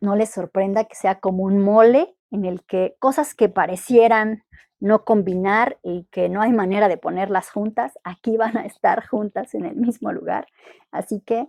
[0.00, 4.44] no les sorprenda que sea como un mole en el que cosas que parecieran
[4.82, 9.54] no combinar y que no hay manera de ponerlas juntas, aquí van a estar juntas
[9.54, 10.48] en el mismo lugar.
[10.90, 11.48] Así que,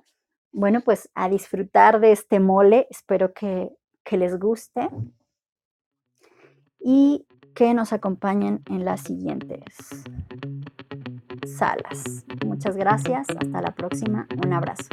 [0.51, 3.71] bueno, pues a disfrutar de este mole, espero que,
[4.03, 4.87] que les guste
[6.79, 7.25] y
[7.55, 9.63] que nos acompañen en las siguientes
[11.57, 12.23] salas.
[12.45, 14.89] Muchas gracias, hasta la próxima, un abrazo.